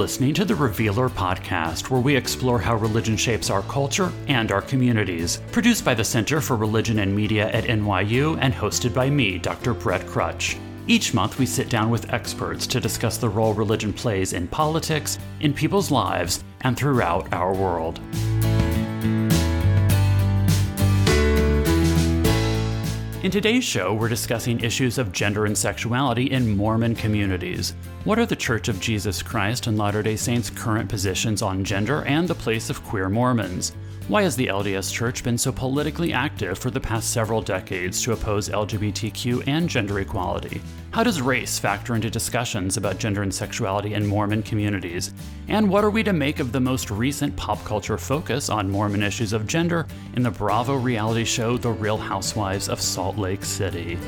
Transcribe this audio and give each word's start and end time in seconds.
listening 0.00 0.32
to 0.32 0.46
the 0.46 0.54
Revealer 0.54 1.10
podcast, 1.10 1.90
where 1.90 2.00
we 2.00 2.16
explore 2.16 2.58
how 2.58 2.74
religion 2.74 3.18
shapes 3.18 3.50
our 3.50 3.60
culture 3.64 4.10
and 4.28 4.50
our 4.50 4.62
communities. 4.62 5.42
Produced 5.52 5.84
by 5.84 5.92
the 5.92 6.02
Center 6.02 6.40
for 6.40 6.56
Religion 6.56 7.00
and 7.00 7.14
Media 7.14 7.50
at 7.50 7.64
NYU 7.64 8.38
and 8.40 8.54
hosted 8.54 8.94
by 8.94 9.10
me, 9.10 9.36
Dr. 9.36 9.74
Brett 9.74 10.06
Krutzsch. 10.06 10.58
Each 10.86 11.12
month, 11.12 11.38
we 11.38 11.44
sit 11.44 11.68
down 11.68 11.90
with 11.90 12.14
experts 12.14 12.66
to 12.68 12.80
discuss 12.80 13.18
the 13.18 13.28
role 13.28 13.52
religion 13.52 13.92
plays 13.92 14.32
in 14.32 14.48
politics, 14.48 15.18
in 15.40 15.52
people's 15.52 15.90
lives, 15.90 16.42
and 16.62 16.78
throughout 16.78 17.30
our 17.34 17.52
world. 17.52 18.00
In 23.22 23.30
today's 23.30 23.64
show, 23.64 23.92
we're 23.92 24.08
discussing 24.08 24.60
issues 24.60 24.96
of 24.96 25.12
gender 25.12 25.44
and 25.44 25.56
sexuality 25.56 26.30
in 26.30 26.56
Mormon 26.56 26.94
communities. 26.94 27.74
What 28.04 28.18
are 28.18 28.24
the 28.24 28.34
Church 28.34 28.68
of 28.68 28.80
Jesus 28.80 29.22
Christ 29.22 29.66
and 29.66 29.76
Latter 29.76 30.02
day 30.02 30.16
Saints' 30.16 30.48
current 30.48 30.88
positions 30.88 31.42
on 31.42 31.62
gender 31.62 32.02
and 32.04 32.26
the 32.26 32.34
place 32.34 32.70
of 32.70 32.82
queer 32.82 33.10
Mormons? 33.10 33.74
Why 34.08 34.22
has 34.22 34.36
the 34.36 34.46
LDS 34.46 34.90
Church 34.90 35.22
been 35.22 35.36
so 35.36 35.52
politically 35.52 36.14
active 36.14 36.58
for 36.58 36.70
the 36.70 36.80
past 36.80 37.12
several 37.12 37.42
decades 37.42 38.02
to 38.04 38.12
oppose 38.12 38.48
LGBTQ 38.48 39.46
and 39.46 39.68
gender 39.68 40.00
equality? 40.00 40.62
How 40.92 41.04
does 41.04 41.22
race 41.22 41.56
factor 41.56 41.94
into 41.94 42.10
discussions 42.10 42.76
about 42.76 42.98
gender 42.98 43.22
and 43.22 43.32
sexuality 43.32 43.94
in 43.94 44.04
Mormon 44.04 44.42
communities? 44.42 45.14
And 45.46 45.70
what 45.70 45.84
are 45.84 45.90
we 45.90 46.02
to 46.02 46.12
make 46.12 46.40
of 46.40 46.50
the 46.50 46.58
most 46.58 46.90
recent 46.90 47.36
pop 47.36 47.62
culture 47.64 47.96
focus 47.96 48.50
on 48.50 48.68
Mormon 48.68 49.04
issues 49.04 49.32
of 49.32 49.46
gender 49.46 49.86
in 50.16 50.24
the 50.24 50.32
Bravo 50.32 50.74
reality 50.74 51.24
show 51.24 51.56
The 51.56 51.70
Real 51.70 51.96
Housewives 51.96 52.68
of 52.68 52.80
Salt 52.80 53.16
Lake 53.16 53.44
City? 53.44 53.98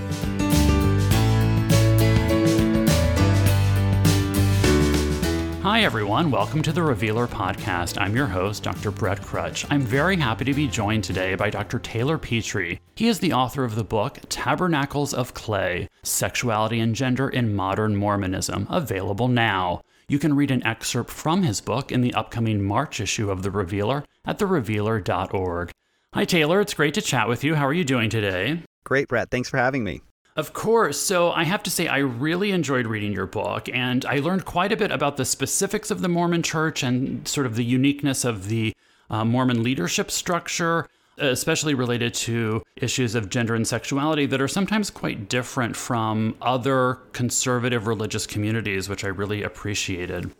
Hi, 5.72 5.84
everyone. 5.84 6.30
Welcome 6.30 6.60
to 6.64 6.72
the 6.72 6.82
Revealer 6.82 7.26
Podcast. 7.26 7.98
I'm 7.98 8.14
your 8.14 8.26
host, 8.26 8.62
Dr. 8.62 8.90
Brett 8.90 9.22
Krutzsch. 9.22 9.64
I'm 9.70 9.80
very 9.80 10.18
happy 10.18 10.44
to 10.44 10.52
be 10.52 10.68
joined 10.68 11.02
today 11.02 11.34
by 11.34 11.48
Dr. 11.48 11.78
Taylor 11.78 12.18
Petrey. 12.18 12.78
He 12.94 13.08
is 13.08 13.20
the 13.20 13.32
author 13.32 13.64
of 13.64 13.74
the 13.74 13.82
book 13.82 14.18
Tabernacles 14.28 15.14
of 15.14 15.32
Clay 15.32 15.88
Sexuality 16.02 16.78
and 16.78 16.94
Gender 16.94 17.26
in 17.26 17.54
Modern 17.54 17.96
Mormonism, 17.96 18.66
available 18.68 19.28
now. 19.28 19.80
You 20.08 20.18
can 20.18 20.36
read 20.36 20.50
an 20.50 20.62
excerpt 20.66 21.10
from 21.10 21.42
his 21.42 21.62
book 21.62 21.90
in 21.90 22.02
the 22.02 22.12
upcoming 22.12 22.62
March 22.62 23.00
issue 23.00 23.30
of 23.30 23.42
The 23.42 23.50
Revealer 23.50 24.04
at 24.26 24.38
therevealer.org. 24.38 25.70
Hi, 26.12 26.24
Taylor. 26.26 26.60
It's 26.60 26.74
great 26.74 26.92
to 26.92 27.00
chat 27.00 27.28
with 27.28 27.42
you. 27.42 27.54
How 27.54 27.66
are 27.66 27.72
you 27.72 27.84
doing 27.84 28.10
today? 28.10 28.60
Great, 28.84 29.08
Brett. 29.08 29.30
Thanks 29.30 29.48
for 29.48 29.56
having 29.56 29.84
me. 29.84 30.02
Of 30.34 30.54
course. 30.54 30.98
So 30.98 31.30
I 31.30 31.44
have 31.44 31.62
to 31.64 31.70
say, 31.70 31.88
I 31.88 31.98
really 31.98 32.52
enjoyed 32.52 32.86
reading 32.86 33.12
your 33.12 33.26
book, 33.26 33.68
and 33.72 34.04
I 34.06 34.18
learned 34.18 34.46
quite 34.46 34.72
a 34.72 34.76
bit 34.76 34.90
about 34.90 35.18
the 35.18 35.26
specifics 35.26 35.90
of 35.90 36.00
the 36.00 36.08
Mormon 36.08 36.42
church 36.42 36.82
and 36.82 37.26
sort 37.28 37.46
of 37.46 37.56
the 37.56 37.64
uniqueness 37.64 38.24
of 38.24 38.48
the 38.48 38.74
uh, 39.10 39.26
Mormon 39.26 39.62
leadership 39.62 40.10
structure, 40.10 40.88
especially 41.18 41.74
related 41.74 42.14
to 42.14 42.62
issues 42.76 43.14
of 43.14 43.28
gender 43.28 43.54
and 43.54 43.68
sexuality 43.68 44.24
that 44.24 44.40
are 44.40 44.48
sometimes 44.48 44.88
quite 44.88 45.28
different 45.28 45.76
from 45.76 46.34
other 46.40 46.94
conservative 47.12 47.86
religious 47.86 48.26
communities, 48.26 48.88
which 48.88 49.04
I 49.04 49.08
really 49.08 49.42
appreciated. 49.42 50.32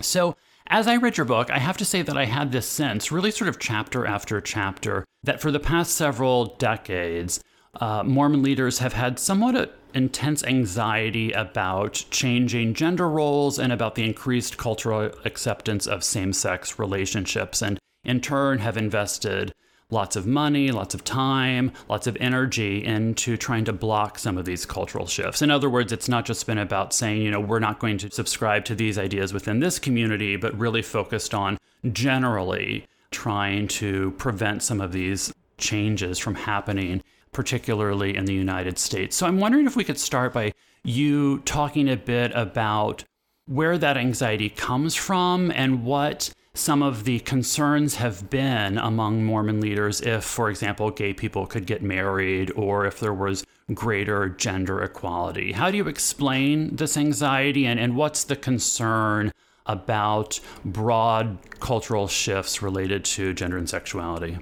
So, 0.00 0.36
as 0.68 0.88
I 0.88 0.96
read 0.96 1.16
your 1.16 1.26
book, 1.26 1.48
I 1.52 1.60
have 1.60 1.76
to 1.76 1.84
say 1.84 2.02
that 2.02 2.16
I 2.16 2.24
had 2.24 2.50
this 2.50 2.66
sense, 2.66 3.12
really 3.12 3.30
sort 3.30 3.48
of 3.48 3.60
chapter 3.60 4.04
after 4.04 4.40
chapter, 4.40 5.04
that 5.22 5.40
for 5.40 5.52
the 5.52 5.60
past 5.60 5.94
several 5.94 6.56
decades, 6.56 7.38
uh, 7.80 8.02
Mormon 8.04 8.42
leaders 8.42 8.78
have 8.78 8.92
had 8.92 9.18
somewhat 9.18 9.78
intense 9.94 10.44
anxiety 10.44 11.32
about 11.32 12.04
changing 12.10 12.74
gender 12.74 13.08
roles 13.08 13.58
and 13.58 13.72
about 13.72 13.94
the 13.94 14.04
increased 14.04 14.58
cultural 14.58 15.10
acceptance 15.24 15.86
of 15.86 16.04
same 16.04 16.32
sex 16.32 16.78
relationships, 16.78 17.62
and 17.62 17.78
in 18.04 18.20
turn 18.20 18.58
have 18.58 18.76
invested 18.76 19.52
lots 19.90 20.16
of 20.16 20.26
money, 20.26 20.70
lots 20.72 20.94
of 20.94 21.04
time, 21.04 21.72
lots 21.88 22.06
of 22.06 22.16
energy 22.18 22.84
into 22.84 23.36
trying 23.36 23.64
to 23.64 23.72
block 23.72 24.18
some 24.18 24.36
of 24.36 24.44
these 24.44 24.66
cultural 24.66 25.06
shifts. 25.06 25.42
In 25.42 25.50
other 25.50 25.70
words, 25.70 25.92
it's 25.92 26.08
not 26.08 26.24
just 26.24 26.46
been 26.46 26.58
about 26.58 26.92
saying, 26.92 27.22
you 27.22 27.30
know, 27.30 27.40
we're 27.40 27.60
not 27.60 27.78
going 27.78 27.98
to 27.98 28.10
subscribe 28.10 28.64
to 28.64 28.74
these 28.74 28.98
ideas 28.98 29.32
within 29.32 29.60
this 29.60 29.78
community, 29.78 30.36
but 30.36 30.58
really 30.58 30.82
focused 30.82 31.34
on 31.34 31.56
generally 31.92 32.84
trying 33.12 33.68
to 33.68 34.10
prevent 34.12 34.62
some 34.62 34.80
of 34.80 34.92
these 34.92 35.32
changes 35.58 36.18
from 36.18 36.34
happening 36.34 37.02
particularly 37.36 38.16
in 38.16 38.24
the 38.24 38.32
United 38.32 38.78
States. 38.78 39.14
So 39.14 39.26
I'm 39.26 39.38
wondering 39.38 39.66
if 39.66 39.76
we 39.76 39.84
could 39.84 39.98
start 39.98 40.32
by 40.32 40.54
you 40.82 41.40
talking 41.40 41.86
a 41.86 41.96
bit 41.96 42.32
about 42.34 43.04
where 43.44 43.76
that 43.76 43.98
anxiety 43.98 44.48
comes 44.48 44.94
from 44.94 45.50
and 45.50 45.84
what 45.84 46.30
some 46.54 46.82
of 46.82 47.04
the 47.04 47.18
concerns 47.20 47.96
have 47.96 48.30
been 48.30 48.78
among 48.78 49.22
Mormon 49.22 49.60
leaders 49.60 50.00
if, 50.00 50.24
for 50.24 50.48
example, 50.48 50.90
gay 50.90 51.12
people 51.12 51.46
could 51.46 51.66
get 51.66 51.82
married 51.82 52.50
or 52.56 52.86
if 52.86 53.00
there 53.00 53.12
was 53.12 53.44
greater 53.74 54.30
gender 54.30 54.82
equality. 54.82 55.52
How 55.52 55.70
do 55.70 55.76
you 55.76 55.88
explain 55.88 56.74
this 56.76 56.96
anxiety 56.96 57.66
and, 57.66 57.78
and 57.78 57.96
what's 57.96 58.24
the 58.24 58.36
concern 58.36 59.30
about 59.66 60.40
broad 60.64 61.36
cultural 61.60 62.08
shifts 62.08 62.62
related 62.62 63.04
to 63.04 63.34
gender 63.34 63.58
and 63.58 63.68
sexuality? 63.68 64.38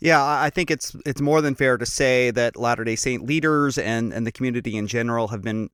Yeah, 0.00 0.24
I 0.24 0.50
think 0.50 0.70
it's 0.70 0.94
it's 1.04 1.20
more 1.20 1.40
than 1.40 1.54
fair 1.54 1.76
to 1.76 1.86
say 1.86 2.30
that 2.30 2.56
Latter 2.56 2.84
Day 2.84 2.96
Saint 2.96 3.26
leaders 3.26 3.78
and 3.78 4.12
and 4.12 4.26
the 4.26 4.32
community 4.32 4.76
in 4.76 4.86
general 4.86 5.28
have 5.28 5.42
been 5.42 5.70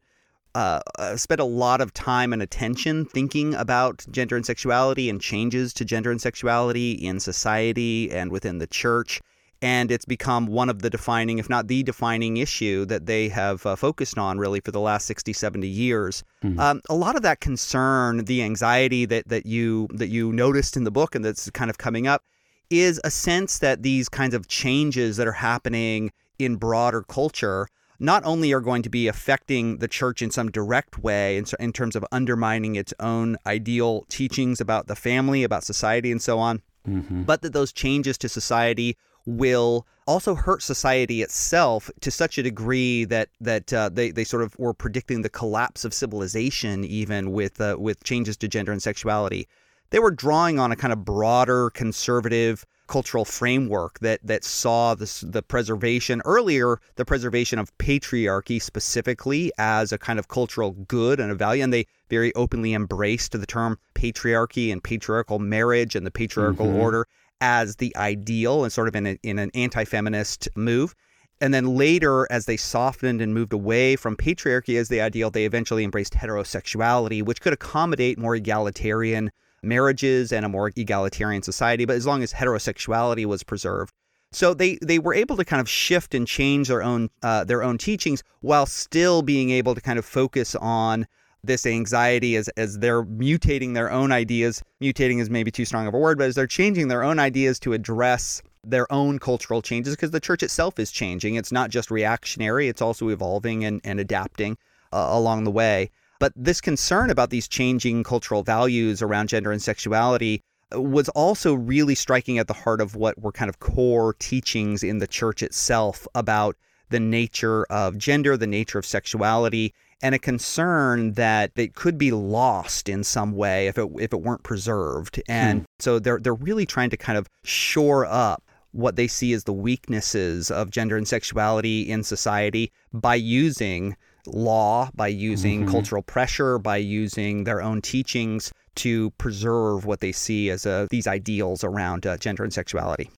uh, 0.55 0.81
uh, 0.99 1.17
spent 1.17 1.41
a 1.41 1.45
lot 1.45 1.81
of 1.81 1.93
time 1.93 2.33
and 2.33 2.41
attention 2.41 3.05
thinking 3.05 3.55
about 3.55 4.05
gender 4.11 4.37
and 4.37 4.47
sexuality 4.47 5.11
and 5.11 5.21
changes 5.21 5.75
to 5.75 5.85
gender 5.85 6.11
and 6.11 6.21
sexuality 6.21 6.93
in 6.93 7.19
society 7.19 8.11
and 8.12 8.31
within 8.31 8.59
the 8.59 8.67
church. 8.67 9.21
And 9.61 9.91
it's 9.91 10.05
become 10.05 10.47
one 10.47 10.69
of 10.69 10.83
the 10.83 10.91
defining, 10.91 11.39
if 11.39 11.49
not 11.49 11.69
the 11.69 11.83
defining 11.83 12.37
issue 12.37 12.85
that 12.85 13.06
they 13.06 13.29
have 13.31 13.65
uh, 13.65 13.77
focused 13.77 14.19
on 14.19 14.39
really 14.39 14.61
for 14.61 14.71
the 14.71 14.81
last 14.81 15.06
60, 15.06 15.33
70 15.33 15.67
years. 15.67 16.23
Mm-hmm. 16.45 16.61
Um, 16.61 16.83
a 16.89 16.95
lot 16.95 17.17
of 17.17 17.23
that 17.23 17.41
concern, 17.41 18.25
the 18.27 18.43
anxiety 18.43 19.06
that, 19.06 19.27
that 19.29 19.47
you 19.47 19.89
that 19.95 20.09
you 20.09 20.33
noticed 20.33 20.77
in 20.77 20.85
the 20.85 20.91
book 20.91 21.15
and 21.15 21.25
that's 21.25 21.49
kind 21.51 21.71
of 21.71 21.79
coming 21.79 22.06
up, 22.06 22.23
is 22.70 23.00
a 23.04 23.10
sense 23.10 23.58
that 23.58 23.82
these 23.82 24.08
kinds 24.08 24.34
of 24.34 24.48
changes 24.48 25.16
that 25.16 25.26
are 25.26 25.32
happening 25.32 26.10
in 26.38 26.56
broader 26.56 27.02
culture 27.02 27.69
not 27.98 28.25
only 28.25 28.52
are 28.52 28.60
going 28.60 28.82
to 28.82 28.91
be 28.91 29.06
affecting 29.06 29.78
the 29.78 29.88
church 29.88 30.20
in 30.20 30.30
some 30.30 30.50
direct 30.50 30.98
way 30.98 31.36
in, 31.36 31.44
in 31.60 31.72
terms 31.72 31.94
of 31.97 32.04
undermining 32.10 32.75
its 32.75 32.92
own 33.00 33.36
ideal 33.47 34.04
teachings 34.08 34.60
about 34.60 34.88
the 34.88 34.97
family, 34.97 35.44
about 35.44 35.64
society, 35.64 36.10
and 36.10 36.20
so 36.20 36.38
on, 36.38 36.60
mm-hmm. 36.86 37.22
but 37.22 37.42
that 37.42 37.52
those 37.52 37.72
changes 37.72 38.19
to 38.19 38.28
society 38.28 38.96
will 39.26 39.86
also 40.06 40.34
hurt 40.34 40.62
society 40.62 41.22
itself 41.22 41.91
to 42.00 42.10
such 42.10 42.36
a 42.36 42.42
degree 42.42 43.04
that 43.04 43.28
that 43.41 43.72
uh, 43.72 43.88
they 43.88 44.10
they 44.10 44.25
sort 44.25 44.42
of 44.42 44.58
were 44.58 44.75
predicting 44.75 45.22
the 45.22 45.31
collapse 45.31 45.84
of 45.84 45.94
civilization 45.94 46.84
even 46.84 47.32
with 47.32 47.58
uh, 47.60 47.76
with 47.78 48.04
changes 48.04 48.36
to 48.36 48.46
gender 48.46 48.70
and 48.70 48.82
sexuality 48.82 49.48
they 49.94 50.00
were 50.00 50.10
drawing 50.10 50.59
on 50.59 50.72
a 50.72 50.77
kind 50.77 50.93
of 50.93 51.05
broader 51.05 51.71
conservative 51.71 52.66
cultural 52.88 53.25
framework 53.25 54.00
that 54.00 54.19
that 54.25 54.43
saw 54.43 54.93
this, 54.97 55.21
the 55.21 55.41
preservation 55.41 56.21
earlier 56.25 56.81
the 56.97 57.05
preservation 57.05 57.60
of 57.60 57.71
patriarchy 57.78 58.60
specifically 58.60 59.53
as 59.56 59.93
a 59.93 59.99
kind 59.99 60.19
of 60.19 60.27
cultural 60.27 60.72
good 60.88 61.21
and 61.21 61.31
a 61.31 61.34
value 61.37 61.62
and 61.62 61.72
they 61.72 61.87
very 62.10 62.34
openly 62.34 62.75
embraced 62.75 63.31
the 63.31 63.47
term 63.47 63.78
patriarchy 63.94 64.72
and 64.72 64.82
patriarchal 64.82 65.38
marriage 65.38 65.94
and 65.94 66.05
the 66.05 66.11
patriarchal 66.11 66.66
mm-hmm. 66.66 66.81
order 66.81 67.06
as 67.41 67.76
the 67.76 67.94
ideal 67.97 68.65
and 68.65 68.72
sort 68.72 68.88
of 68.88 68.97
in, 68.97 69.06
a, 69.06 69.19
in 69.22 69.38
an 69.38 69.53
anti-feminist 69.55 70.49
move 70.56 70.93
and 71.41 71.55
then 71.55 71.76
later 71.76 72.26
as 72.32 72.47
they 72.47 72.56
softened 72.56 73.21
and 73.21 73.32
moved 73.32 73.53
away 73.53 73.94
from 73.94 74.17
patriarchy 74.17 74.76
as 74.76 74.88
the 74.88 75.00
ideal 75.00 75.31
they 75.31 75.44
eventually 75.44 75.85
embraced 75.85 76.14
heterosexuality 76.14 77.23
which 77.23 77.41
could 77.41 77.52
accommodate 77.52 78.19
more 78.19 78.35
egalitarian 78.35 79.31
marriages 79.64 80.32
and 80.32 80.44
a 80.44 80.49
more 80.49 80.70
egalitarian 80.76 81.43
society, 81.43 81.84
but 81.84 81.96
as 81.96 82.06
long 82.06 82.22
as 82.22 82.32
heterosexuality 82.32 83.25
was 83.26 83.43
preserved. 83.43 83.93
So 84.32 84.52
they, 84.52 84.78
they 84.82 84.99
were 84.99 85.14
able 85.14 85.37
to 85.37 85.44
kind 85.44 85.61
of 85.61 85.69
shift 85.69 86.14
and 86.14 86.26
change 86.26 86.69
their 86.69 86.82
own 86.82 87.08
uh, 87.22 87.44
their 87.44 87.62
own 87.62 87.78
teachings 87.78 88.25
while 88.40 88.66
still 88.66 89.22
being 89.22 89.50
able 89.50 89.75
to 89.76 89.81
kind 89.81 89.99
of 89.99 90.05
focus 90.05 90.56
on 90.56 91.06
this 91.44 91.66
anxiety 91.66 92.37
as 92.37 92.49
as 92.56 92.78
they're 92.78 93.05
mutating 93.05 93.75
their 93.75 93.93
own 93.93 94.11
ideas. 94.11 94.62
Mutating 94.82 95.20
is 95.20 95.31
maybe 95.31 95.50
too 95.50 95.64
strong 95.64 95.87
of 95.87 95.94
a 95.94 95.99
word, 95.99 96.19
but 96.19 96.26
as 96.26 96.34
they're 96.34 96.46
changing 96.46 96.88
their 96.88 97.05
own 97.05 97.19
ideas 97.19 97.60
to 97.60 97.75
address 97.75 98.43
their 98.64 98.90
own 98.93 99.19
cultural 99.19 99.60
changes, 99.62 99.94
because 99.94 100.10
the 100.10 100.20
church 100.20 100.43
itself 100.43 100.78
is 100.78 100.90
changing. 100.90 101.37
It's 101.37 101.52
not 101.52 101.70
just 101.70 101.90
reactionary; 101.90 102.69
it's 102.69 102.82
also 102.82 103.10
evolving 103.10 103.64
and 103.64 103.81
and 103.84 104.00
adapting 104.00 104.56
uh, 104.93 105.08
along 105.10 105.44
the 105.44 105.50
way. 105.50 105.90
But 106.25 106.32
this 106.35 106.62
concern 106.62 107.11
about 107.11 107.29
these 107.29 107.47
changing 107.47 108.03
cultural 108.03 108.43
values 108.43 109.03
around 109.03 109.29
gender 109.29 109.53
and 109.53 109.61
sexuality 109.61 110.41
uh, 110.75 110.81
was 110.81 111.11
also 111.11 111.53
really 111.53 111.94
striking 111.94 112.38
at 112.38 112.47
the 112.47 112.55
heart 112.55 112.81
of 112.81 112.97
what 112.97 113.21
were 113.21 113.31
kind 113.31 113.50
of 113.50 113.61
core 113.61 114.15
teachings 114.19 114.82
in 114.82 115.00
the 115.00 115.06
church 115.06 115.43
itself 115.43 116.09
about 116.15 116.56
the 116.88 116.99
nature 116.99 117.65
of 117.65 117.99
gender, 117.99 118.38
the 118.38 118.47
nature 118.47 118.79
of 118.79 118.87
sexuality, 118.87 119.75
and 120.00 120.15
a 120.15 120.19
concern 120.19 121.12
that 121.12 121.53
it 121.56 121.75
could 121.75 121.99
be 121.99 122.11
lost 122.11 122.88
in 122.88 123.05
some 123.05 123.32
way 123.32 123.67
if 123.67 123.77
it 123.77 123.87
if 123.99 124.15
it 124.15 124.23
weren't 124.23 124.44
preserved. 124.44 125.23
And 125.29 125.61
hmm. 125.61 125.65
so 125.79 125.99
they're 125.99 126.20
they're 126.20 126.32
really 126.32 126.65
trying 126.65 126.88
to 126.88 126.97
kind 126.97 127.19
of 127.19 127.29
shore 127.43 128.06
up 128.06 128.43
what 128.73 128.97
they 128.97 129.09
see 129.09 129.35
as 129.35 129.44
the 129.44 129.53
weaknesses 129.53 130.50
of 130.50 130.70
gender 130.70 130.97
and 130.97 131.06
sexuality 131.06 131.82
in 131.82 132.03
society 132.03 132.73
by 132.94 133.15
using 133.15 133.94
law, 134.26 134.91
by 134.94 135.09
using 135.09 135.62
mm-hmm. 135.62 135.71
cultural 135.71 136.03
pressure, 136.03 136.59
by 136.59 136.76
using 136.76 137.44
their 137.44 137.61
own 137.61 137.82
teachings 137.82 138.53
to 138.76 139.11
preserve 139.12 139.85
what 139.85 140.00
they 140.00 140.12
see 140.12 140.50
as 140.50 140.67
uh, 140.67 140.87
these 140.91 141.06
ideals 141.06 141.62
around 141.62 142.06
uh, 142.06 142.17
gender 142.17 142.43
and 142.43 142.53
sexuality. 142.53 143.11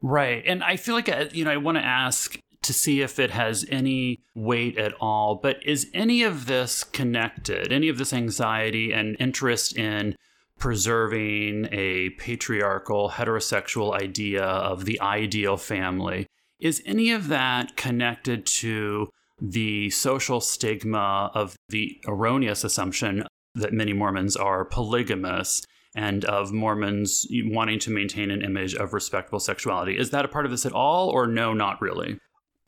Right. 0.00 0.42
And 0.46 0.64
I 0.64 0.76
feel 0.76 0.94
like, 0.94 1.08
uh, 1.08 1.26
you 1.32 1.44
know, 1.44 1.50
I 1.50 1.56
want 1.58 1.78
to 1.78 1.84
ask 1.84 2.38
to 2.62 2.72
see 2.72 3.02
if 3.02 3.18
it 3.18 3.30
has 3.30 3.66
any 3.68 4.20
weight 4.34 4.78
at 4.78 4.94
all, 5.00 5.34
but 5.34 5.64
is 5.66 5.90
any 5.92 6.22
of 6.22 6.46
this 6.46 6.84
connected, 6.84 7.72
any 7.72 7.88
of 7.88 7.98
this 7.98 8.12
anxiety 8.12 8.92
and 8.92 9.16
interest 9.18 9.76
in 9.76 10.16
preserving 10.58 11.68
a 11.72 12.10
patriarchal 12.10 13.10
heterosexual 13.10 14.00
idea 14.00 14.44
of 14.44 14.84
the 14.84 15.00
ideal 15.00 15.56
family, 15.56 16.26
is 16.60 16.80
any 16.86 17.10
of 17.10 17.26
that 17.28 17.76
connected 17.76 18.46
to 18.46 19.08
the 19.42 19.90
social 19.90 20.40
stigma 20.40 21.30
of 21.34 21.56
the 21.68 22.00
erroneous 22.06 22.62
assumption 22.62 23.26
that 23.56 23.72
many 23.72 23.92
Mormons 23.92 24.36
are 24.36 24.64
polygamous 24.64 25.62
and 25.96 26.24
of 26.24 26.52
Mormons 26.52 27.26
wanting 27.30 27.80
to 27.80 27.90
maintain 27.90 28.30
an 28.30 28.42
image 28.42 28.74
of 28.74 28.94
respectable 28.94 29.40
sexuality. 29.40 29.98
Is 29.98 30.10
that 30.10 30.24
a 30.24 30.28
part 30.28 30.44
of 30.44 30.52
this 30.52 30.64
at 30.64 30.72
all, 30.72 31.10
or 31.10 31.26
no, 31.26 31.52
not 31.52 31.82
really? 31.82 32.18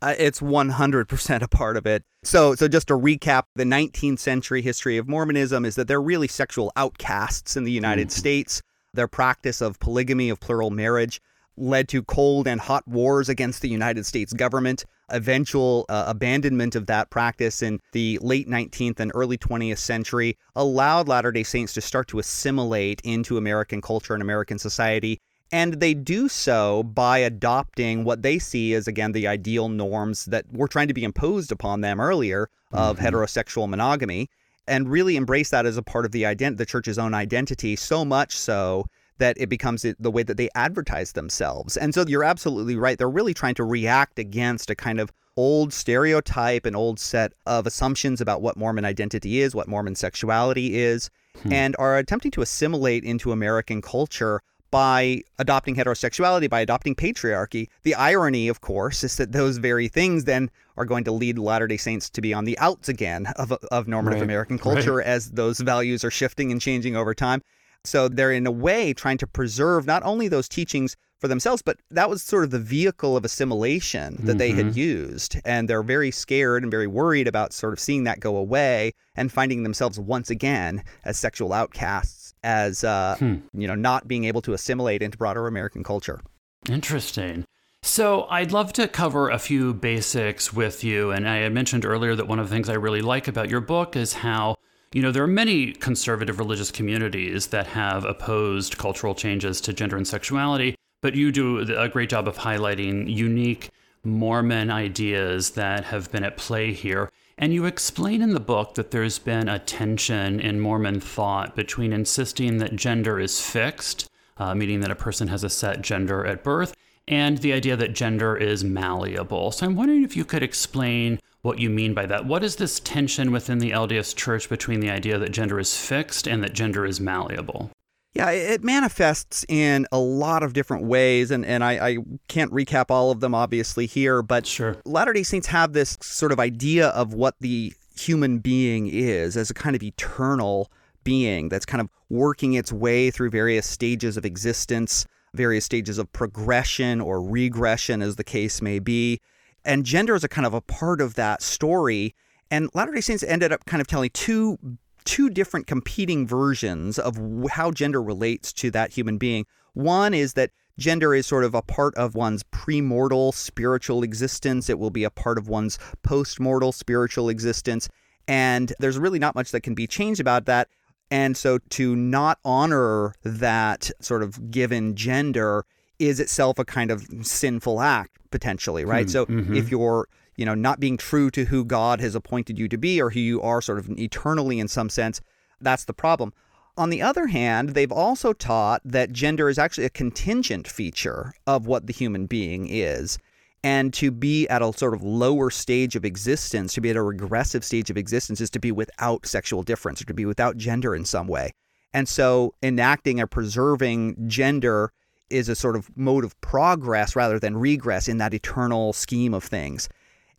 Uh, 0.02 0.14
it's 0.18 0.40
100% 0.40 1.42
a 1.42 1.48
part 1.48 1.76
of 1.76 1.86
it. 1.86 2.02
So, 2.24 2.56
so 2.56 2.66
just 2.66 2.88
to 2.88 2.94
recap, 2.94 3.44
the 3.54 3.64
19th 3.64 4.18
century 4.18 4.60
history 4.60 4.98
of 4.98 5.08
Mormonism 5.08 5.64
is 5.64 5.76
that 5.76 5.88
they're 5.88 6.02
really 6.02 6.28
sexual 6.28 6.72
outcasts 6.76 7.56
in 7.56 7.64
the 7.64 7.72
United 7.72 8.08
mm-hmm. 8.08 8.18
States. 8.18 8.60
Their 8.92 9.08
practice 9.08 9.62
of 9.62 9.78
polygamy, 9.78 10.28
of 10.28 10.40
plural 10.40 10.70
marriage, 10.70 11.22
led 11.56 11.88
to 11.88 12.02
cold 12.02 12.48
and 12.48 12.60
hot 12.60 12.86
wars 12.86 13.28
against 13.28 13.62
the 13.62 13.68
United 13.68 14.04
States 14.04 14.32
government. 14.32 14.84
Eventual 15.10 15.84
uh, 15.88 16.04
abandonment 16.06 16.74
of 16.74 16.86
that 16.86 17.10
practice 17.10 17.62
in 17.62 17.80
the 17.92 18.18
late 18.22 18.48
19th 18.48 19.00
and 19.00 19.12
early 19.14 19.36
20th 19.36 19.78
century 19.78 20.36
allowed 20.56 21.08
Latter 21.08 21.32
day 21.32 21.42
Saints 21.42 21.72
to 21.74 21.80
start 21.80 22.08
to 22.08 22.18
assimilate 22.18 23.00
into 23.04 23.36
American 23.36 23.80
culture 23.80 24.14
and 24.14 24.22
American 24.22 24.58
society. 24.58 25.20
And 25.52 25.74
they 25.74 25.94
do 25.94 26.28
so 26.28 26.82
by 26.82 27.18
adopting 27.18 28.04
what 28.04 28.22
they 28.22 28.38
see 28.38 28.74
as, 28.74 28.88
again, 28.88 29.12
the 29.12 29.28
ideal 29.28 29.68
norms 29.68 30.24
that 30.26 30.46
were 30.52 30.68
trying 30.68 30.88
to 30.88 30.94
be 30.94 31.04
imposed 31.04 31.52
upon 31.52 31.80
them 31.80 32.00
earlier 32.00 32.48
of 32.72 32.96
mm-hmm. 32.96 33.06
heterosexual 33.06 33.68
monogamy 33.68 34.28
and 34.66 34.90
really 34.90 35.16
embrace 35.16 35.50
that 35.50 35.66
as 35.66 35.76
a 35.76 35.82
part 35.82 36.04
of 36.04 36.12
the 36.12 36.22
ident- 36.22 36.56
the 36.56 36.66
church's 36.66 36.98
own 36.98 37.14
identity, 37.14 37.76
so 37.76 38.04
much 38.04 38.36
so 38.36 38.86
that 39.18 39.36
it 39.38 39.48
becomes 39.48 39.86
the 39.98 40.10
way 40.10 40.22
that 40.22 40.36
they 40.36 40.48
advertise 40.54 41.12
themselves. 41.12 41.76
And 41.76 41.94
so 41.94 42.04
you're 42.06 42.24
absolutely 42.24 42.76
right. 42.76 42.98
They're 42.98 43.08
really 43.08 43.34
trying 43.34 43.54
to 43.56 43.64
react 43.64 44.18
against 44.18 44.70
a 44.70 44.74
kind 44.74 45.00
of 45.00 45.12
old 45.36 45.72
stereotype 45.72 46.64
and 46.66 46.76
old 46.76 47.00
set 47.00 47.32
of 47.46 47.66
assumptions 47.66 48.20
about 48.20 48.42
what 48.42 48.56
Mormon 48.56 48.84
identity 48.84 49.40
is, 49.40 49.54
what 49.54 49.68
Mormon 49.68 49.94
sexuality 49.94 50.76
is, 50.78 51.10
hmm. 51.42 51.52
and 51.52 51.76
are 51.78 51.98
attempting 51.98 52.30
to 52.32 52.42
assimilate 52.42 53.04
into 53.04 53.32
American 53.32 53.82
culture 53.82 54.40
by 54.70 55.22
adopting 55.38 55.76
heterosexuality, 55.76 56.50
by 56.50 56.60
adopting 56.60 56.96
patriarchy. 56.96 57.68
The 57.84 57.94
irony, 57.94 58.48
of 58.48 58.60
course, 58.60 59.04
is 59.04 59.16
that 59.18 59.30
those 59.30 59.58
very 59.58 59.86
things 59.86 60.24
then 60.24 60.50
are 60.76 60.84
going 60.84 61.04
to 61.04 61.12
lead 61.12 61.38
Latter 61.38 61.68
day 61.68 61.76
Saints 61.76 62.10
to 62.10 62.20
be 62.20 62.34
on 62.34 62.44
the 62.44 62.58
outs 62.58 62.88
again 62.88 63.26
of, 63.36 63.52
of 63.52 63.86
normative 63.86 64.20
right. 64.20 64.24
American 64.24 64.58
culture 64.58 64.96
right. 64.96 65.06
as 65.06 65.30
those 65.30 65.60
values 65.60 66.02
are 66.04 66.10
shifting 66.10 66.50
and 66.50 66.60
changing 66.60 66.96
over 66.96 67.14
time. 67.14 67.40
So 67.84 68.08
they're 68.08 68.32
in 68.32 68.46
a 68.46 68.50
way 68.50 68.92
trying 68.94 69.18
to 69.18 69.26
preserve 69.26 69.86
not 69.86 70.02
only 70.04 70.28
those 70.28 70.48
teachings 70.48 70.96
for 71.20 71.28
themselves, 71.28 71.62
but 71.62 71.78
that 71.90 72.10
was 72.10 72.22
sort 72.22 72.44
of 72.44 72.50
the 72.50 72.58
vehicle 72.58 73.16
of 73.16 73.24
assimilation 73.24 74.16
that 74.16 74.32
mm-hmm. 74.32 74.38
they 74.38 74.50
had 74.50 74.66
mm-hmm. 74.66 74.78
used. 74.78 75.36
And 75.44 75.68
they're 75.68 75.82
very 75.82 76.10
scared 76.10 76.62
and 76.62 76.70
very 76.70 76.86
worried 76.86 77.28
about 77.28 77.52
sort 77.52 77.72
of 77.72 77.80
seeing 77.80 78.04
that 78.04 78.20
go 78.20 78.36
away 78.36 78.92
and 79.14 79.30
finding 79.30 79.62
themselves 79.62 79.98
once 79.98 80.30
again 80.30 80.82
as 81.04 81.18
sexual 81.18 81.52
outcasts, 81.52 82.34
as, 82.42 82.84
uh, 82.84 83.16
hmm. 83.18 83.36
you 83.52 83.66
know, 83.66 83.74
not 83.74 84.08
being 84.08 84.24
able 84.24 84.42
to 84.42 84.52
assimilate 84.52 85.02
into 85.02 85.16
broader 85.16 85.46
American 85.46 85.82
culture. 85.82 86.20
Interesting. 86.68 87.44
So, 87.82 88.24
I'd 88.30 88.50
love 88.50 88.72
to 88.74 88.88
cover 88.88 89.28
a 89.28 89.38
few 89.38 89.74
basics 89.74 90.54
with 90.54 90.82
you. 90.82 91.10
And 91.10 91.28
I 91.28 91.36
had 91.36 91.52
mentioned 91.52 91.84
earlier 91.84 92.14
that 92.16 92.26
one 92.26 92.38
of 92.38 92.48
the 92.48 92.54
things 92.54 92.70
I 92.70 92.74
really 92.74 93.02
like 93.02 93.28
about 93.28 93.50
your 93.50 93.60
book 93.60 93.94
is 93.94 94.14
how 94.14 94.56
you 94.94 95.02
know, 95.02 95.10
there 95.10 95.24
are 95.24 95.26
many 95.26 95.72
conservative 95.72 96.38
religious 96.38 96.70
communities 96.70 97.48
that 97.48 97.66
have 97.66 98.04
opposed 98.04 98.78
cultural 98.78 99.12
changes 99.12 99.60
to 99.62 99.72
gender 99.72 99.96
and 99.96 100.06
sexuality, 100.06 100.76
but 101.02 101.16
you 101.16 101.32
do 101.32 101.58
a 101.76 101.88
great 101.88 102.08
job 102.08 102.28
of 102.28 102.38
highlighting 102.38 103.12
unique 103.12 103.70
Mormon 104.04 104.70
ideas 104.70 105.50
that 105.50 105.86
have 105.86 106.12
been 106.12 106.22
at 106.22 106.36
play 106.36 106.72
here. 106.72 107.10
And 107.36 107.52
you 107.52 107.64
explain 107.64 108.22
in 108.22 108.34
the 108.34 108.40
book 108.40 108.76
that 108.76 108.92
there's 108.92 109.18
been 109.18 109.48
a 109.48 109.58
tension 109.58 110.38
in 110.38 110.60
Mormon 110.60 111.00
thought 111.00 111.56
between 111.56 111.92
insisting 111.92 112.58
that 112.58 112.76
gender 112.76 113.18
is 113.18 113.40
fixed, 113.40 114.08
uh, 114.36 114.54
meaning 114.54 114.78
that 114.78 114.92
a 114.92 114.94
person 114.94 115.26
has 115.26 115.42
a 115.42 115.50
set 115.50 115.82
gender 115.82 116.24
at 116.24 116.44
birth, 116.44 116.72
and 117.08 117.38
the 117.38 117.52
idea 117.52 117.76
that 117.76 117.94
gender 117.94 118.36
is 118.36 118.62
malleable. 118.62 119.50
So 119.50 119.66
I'm 119.66 119.74
wondering 119.74 120.04
if 120.04 120.16
you 120.16 120.24
could 120.24 120.44
explain 120.44 121.18
what 121.44 121.58
you 121.58 121.68
mean 121.68 121.92
by 121.92 122.06
that. 122.06 122.24
What 122.24 122.42
is 122.42 122.56
this 122.56 122.80
tension 122.80 123.30
within 123.30 123.58
the 123.58 123.70
LDS 123.70 124.16
Church 124.16 124.48
between 124.48 124.80
the 124.80 124.88
idea 124.88 125.18
that 125.18 125.30
gender 125.30 125.58
is 125.60 125.76
fixed 125.76 126.26
and 126.26 126.42
that 126.42 126.54
gender 126.54 126.86
is 126.86 127.00
malleable? 127.00 127.70
Yeah, 128.14 128.30
it 128.30 128.64
manifests 128.64 129.44
in 129.46 129.86
a 129.92 129.98
lot 129.98 130.42
of 130.42 130.54
different 130.54 130.86
ways, 130.86 131.30
and, 131.30 131.44
and 131.44 131.62
I, 131.62 131.72
I 131.72 131.96
can't 132.28 132.50
recap 132.50 132.86
all 132.88 133.10
of 133.10 133.20
them 133.20 133.34
obviously 133.34 133.84
here, 133.84 134.22
but 134.22 134.46
sure. 134.46 134.76
Latter 134.86 135.12
day 135.12 135.22
Saints 135.22 135.48
have 135.48 135.74
this 135.74 135.98
sort 136.00 136.32
of 136.32 136.40
idea 136.40 136.88
of 136.88 137.12
what 137.12 137.34
the 137.40 137.74
human 137.98 138.38
being 138.38 138.86
is 138.86 139.36
as 139.36 139.50
a 139.50 139.54
kind 139.54 139.76
of 139.76 139.82
eternal 139.82 140.70
being 141.02 141.50
that's 141.50 141.66
kind 141.66 141.82
of 141.82 141.90
working 142.08 142.54
its 142.54 142.72
way 142.72 143.10
through 143.10 143.28
various 143.28 143.66
stages 143.66 144.16
of 144.16 144.24
existence, 144.24 145.04
various 145.34 145.66
stages 145.66 145.98
of 145.98 146.10
progression 146.14 147.02
or 147.02 147.22
regression, 147.22 148.00
as 148.00 148.16
the 148.16 148.24
case 148.24 148.62
may 148.62 148.78
be 148.78 149.20
and 149.64 149.84
gender 149.84 150.14
is 150.14 150.24
a 150.24 150.28
kind 150.28 150.46
of 150.46 150.54
a 150.54 150.60
part 150.60 151.00
of 151.00 151.14
that 151.14 151.42
story. 151.42 152.14
And 152.50 152.70
Latter 152.74 152.92
Day 152.92 153.00
Saints 153.00 153.22
ended 153.22 153.52
up 153.52 153.64
kind 153.66 153.80
of 153.80 153.86
telling 153.86 154.10
two 154.10 154.58
two 155.04 155.28
different 155.28 155.66
competing 155.66 156.26
versions 156.26 156.98
of 156.98 157.18
how 157.50 157.70
gender 157.70 158.02
relates 158.02 158.52
to 158.54 158.70
that 158.70 158.90
human 158.90 159.18
being. 159.18 159.44
One 159.74 160.14
is 160.14 160.32
that 160.34 160.50
gender 160.78 161.14
is 161.14 161.26
sort 161.26 161.44
of 161.44 161.54
a 161.54 161.62
part 161.62 161.94
of 161.96 162.14
one's 162.14 162.42
premortal 162.44 163.34
spiritual 163.34 164.02
existence. 164.02 164.70
It 164.70 164.78
will 164.78 164.90
be 164.90 165.04
a 165.04 165.10
part 165.10 165.38
of 165.38 165.48
one's 165.48 165.78
postmortal 166.06 166.72
spiritual 166.72 167.28
existence. 167.28 167.88
And 168.26 168.72
there's 168.78 168.98
really 168.98 169.18
not 169.18 169.34
much 169.34 169.50
that 169.50 169.60
can 169.60 169.74
be 169.74 169.86
changed 169.86 170.20
about 170.20 170.46
that. 170.46 170.68
And 171.10 171.36
so 171.36 171.58
to 171.70 171.94
not 171.94 172.38
honor 172.44 173.14
that 173.22 173.90
sort 174.00 174.22
of 174.22 174.50
given 174.50 174.96
gender 174.96 175.66
is 175.98 176.20
itself 176.20 176.58
a 176.58 176.64
kind 176.64 176.90
of 176.90 177.06
sinful 177.22 177.80
act 177.80 178.18
potentially, 178.30 178.84
right? 178.84 179.06
Hmm, 179.06 179.10
so 179.10 179.26
mm-hmm. 179.26 179.54
if 179.54 179.70
you're 179.70 180.08
you 180.36 180.44
know 180.44 180.54
not 180.54 180.80
being 180.80 180.96
true 180.96 181.30
to 181.30 181.44
who 181.44 181.64
God 181.64 182.00
has 182.00 182.14
appointed 182.14 182.58
you 182.58 182.68
to 182.68 182.78
be 182.78 183.00
or 183.00 183.10
who 183.10 183.20
you 183.20 183.40
are 183.42 183.60
sort 183.60 183.78
of 183.78 183.90
eternally 183.98 184.58
in 184.58 184.68
some 184.68 184.88
sense, 184.88 185.20
that's 185.60 185.84
the 185.84 185.94
problem. 185.94 186.32
On 186.76 186.90
the 186.90 187.02
other 187.02 187.28
hand, 187.28 187.70
they've 187.70 187.92
also 187.92 188.32
taught 188.32 188.82
that 188.84 189.12
gender 189.12 189.48
is 189.48 189.58
actually 189.58 189.84
a 189.84 189.90
contingent 189.90 190.66
feature 190.66 191.32
of 191.46 191.66
what 191.66 191.86
the 191.86 191.92
human 191.92 192.26
being 192.26 192.66
is. 192.68 193.18
And 193.62 193.94
to 193.94 194.10
be 194.10 194.46
at 194.48 194.60
a 194.60 194.72
sort 194.72 194.92
of 194.92 195.02
lower 195.02 195.50
stage 195.50 195.96
of 195.96 196.04
existence, 196.04 196.74
to 196.74 196.80
be 196.80 196.90
at 196.90 196.96
a 196.96 197.02
regressive 197.02 197.64
stage 197.64 197.90
of 197.90 197.96
existence, 197.96 198.40
is 198.40 198.50
to 198.50 198.58
be 198.58 198.72
without 198.72 199.24
sexual 199.24 199.62
difference 199.62 200.02
or 200.02 200.04
to 200.06 200.14
be 200.14 200.26
without 200.26 200.56
gender 200.56 200.94
in 200.94 201.04
some 201.04 201.28
way. 201.28 201.52
And 201.94 202.08
so 202.08 202.54
enacting 202.62 203.20
or 203.20 203.26
preserving 203.28 204.28
gender 204.28 204.92
is 205.30 205.48
a 205.48 205.54
sort 205.54 205.76
of 205.76 205.90
mode 205.96 206.24
of 206.24 206.38
progress 206.40 207.16
rather 207.16 207.38
than 207.38 207.56
regress 207.56 208.08
in 208.08 208.18
that 208.18 208.34
eternal 208.34 208.92
scheme 208.92 209.34
of 209.34 209.44
things. 209.44 209.88